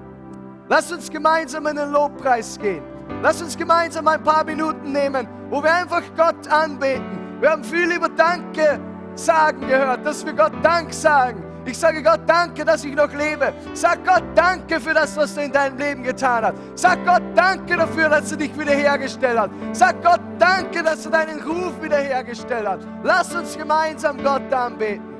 Lass 0.67 0.91
uns 0.91 1.09
gemeinsam 1.09 1.65
in 1.67 1.75
den 1.75 1.91
Lobpreis 1.91 2.59
gehen. 2.59 2.83
Lass 3.21 3.41
uns 3.41 3.57
gemeinsam 3.57 4.07
ein 4.07 4.21
paar 4.23 4.43
Minuten 4.43 4.91
nehmen, 4.91 5.27
wo 5.55 5.63
wir 5.63 5.73
einfach 5.73 6.03
Gott 6.17 6.49
anbeten. 6.49 7.39
Wir 7.39 7.51
haben 7.51 7.63
viel 7.63 7.89
über 7.89 8.09
Danke 8.09 8.77
sagen 9.15 9.61
gehört, 9.61 10.05
dass 10.05 10.25
wir 10.25 10.33
Gott 10.33 10.51
Dank 10.61 10.93
sagen. 10.93 11.45
Ich 11.65 11.77
sage 11.77 12.03
Gott 12.03 12.19
danke, 12.27 12.65
dass 12.65 12.83
ich 12.83 12.93
noch 12.93 13.11
lebe. 13.13 13.53
Sag 13.73 14.05
Gott 14.05 14.23
danke 14.35 14.81
für 14.81 14.93
das, 14.93 15.15
was 15.15 15.37
er 15.37 15.45
in 15.45 15.53
deinem 15.53 15.77
Leben 15.77 16.03
getan 16.03 16.43
hat. 16.43 16.55
Sag 16.75 17.05
Gott 17.05 17.23
danke 17.33 17.77
dafür, 17.77 18.09
dass 18.09 18.29
er 18.31 18.37
dich 18.37 18.59
wiederhergestellt 18.59 19.39
hat. 19.39 19.49
Sag 19.71 20.03
Gott 20.03 20.19
danke, 20.37 20.83
dass 20.83 21.05
er 21.05 21.11
deinen 21.11 21.41
Ruf 21.41 21.81
wiederhergestellt 21.81 22.67
hat. 22.67 22.81
Lass 23.03 23.33
uns 23.33 23.57
gemeinsam 23.57 24.21
Gott 24.21 24.53
anbeten. 24.53 25.14